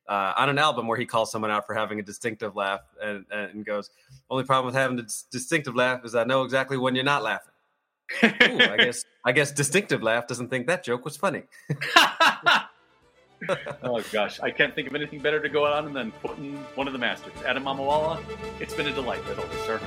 uh, 0.08 0.34
on 0.38 0.50
an 0.50 0.58
album 0.58 0.88
where 0.88 0.98
he 0.98 1.06
calls 1.06 1.32
someone 1.32 1.52
out 1.52 1.66
for 1.66 1.76
having 1.76 2.00
a 2.00 2.04
distinctive 2.04 2.56
laugh 2.56 2.82
and, 3.02 3.26
and 3.32 3.66
goes, 3.66 3.90
"Only 4.30 4.44
problem 4.44 4.68
with 4.68 4.76
having 4.76 5.00
a 5.00 5.04
dis- 5.04 5.26
distinctive 5.30 5.76
laugh 5.76 6.06
is 6.06 6.16
I 6.16 6.24
know 6.24 6.44
exactly 6.44 6.78
when 6.78 6.96
you're 6.96 7.04
not 7.04 7.24
laughing." 7.24 7.54
Ooh, 8.24 8.60
I 8.62 8.78
guess 8.78 9.06
I 9.26 9.32
guess 9.32 9.52
distinctive 9.52 10.02
laugh 10.02 10.28
doesn't 10.28 10.50
think 10.50 10.68
that 10.68 10.84
joke 10.84 11.04
was 11.04 11.18
funny. 11.18 11.44
oh 13.84 14.04
gosh, 14.12 14.40
I 14.40 14.52
can't 14.52 14.74
think 14.74 14.88
of 14.88 14.96
anything 14.96 15.20
better 15.20 15.42
to 15.42 15.50
go 15.50 15.66
on 15.66 15.94
than 15.94 16.12
putting 16.24 16.56
one 16.76 16.88
of 16.88 16.94
the 16.94 17.00
masters, 17.00 17.34
Adam 17.46 17.64
Mamawala. 17.64 18.22
It's 18.60 18.74
been 18.74 18.88
a 18.88 18.94
delight, 18.94 19.22
as 19.30 19.38
always, 19.38 19.60
sir. 19.62 19.80